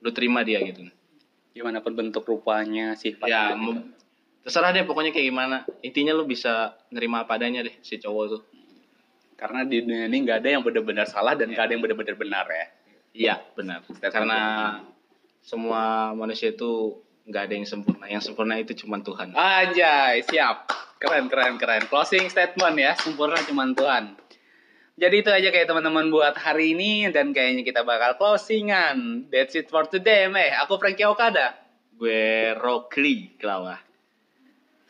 Lu 0.00 0.08
terima 0.16 0.40
dia 0.40 0.64
gitu. 0.64 0.88
gimana 1.58 1.82
pun 1.82 1.90
bentuk 1.90 2.22
rupanya 2.22 2.94
sifat 2.94 3.26
ya 3.26 3.50
gitu. 3.50 3.82
terserah 4.46 4.70
deh 4.70 4.86
pokoknya 4.86 5.10
kayak 5.10 5.26
gimana. 5.26 5.56
Intinya 5.82 6.14
lu 6.14 6.24
bisa 6.24 6.78
nerima 6.94 7.26
padanya 7.26 7.66
deh 7.66 7.74
si 7.82 7.98
cowok 7.98 8.24
tuh. 8.30 8.42
Karena 9.34 9.66
di 9.66 9.82
dunia 9.82 10.06
ini 10.06 10.22
nggak 10.22 10.38
ada 10.40 10.48
yang 10.54 10.62
benar-benar 10.62 11.10
salah 11.10 11.34
dan 11.34 11.50
nggak 11.50 11.64
ada 11.68 11.72
yang 11.74 11.82
benar-benar 11.82 12.16
benar 12.16 12.46
ya. 12.46 12.66
Iya, 13.12 13.34
benar. 13.58 13.82
Karena 13.98 14.40
semua 15.48 16.12
manusia 16.12 16.52
itu 16.52 17.00
nggak 17.24 17.42
ada 17.48 17.54
yang 17.56 17.64
sempurna. 17.64 18.04
Yang 18.04 18.22
sempurna 18.28 18.60
itu 18.60 18.76
cuma 18.84 19.00
Tuhan. 19.00 19.32
Anjay, 19.32 20.20
siap. 20.28 20.68
Keren, 21.00 21.32
keren, 21.32 21.56
keren. 21.56 21.88
Closing 21.88 22.28
statement 22.28 22.76
ya, 22.76 22.92
sempurna 23.00 23.40
cuma 23.48 23.64
Tuhan. 23.72 24.12
Jadi 24.98 25.22
itu 25.22 25.30
aja 25.30 25.48
kayak 25.48 25.70
teman-teman 25.70 26.10
buat 26.10 26.34
hari 26.36 26.74
ini 26.74 27.08
dan 27.14 27.30
kayaknya 27.32 27.64
kita 27.64 27.80
bakal 27.86 28.18
closingan. 28.20 29.30
That's 29.32 29.56
it 29.56 29.72
for 29.72 29.88
today, 29.88 30.28
meh. 30.28 30.52
Aku 30.66 30.76
Frankie 30.76 31.06
Okada. 31.06 31.54
Gue 31.96 32.52
Rockly 32.58 33.38
Klawa. 33.40 33.78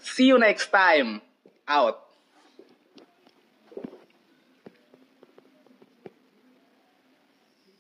See 0.01 0.33
you 0.33 0.41
next 0.41 0.73
time. 0.75 1.21
Out. 1.69 2.08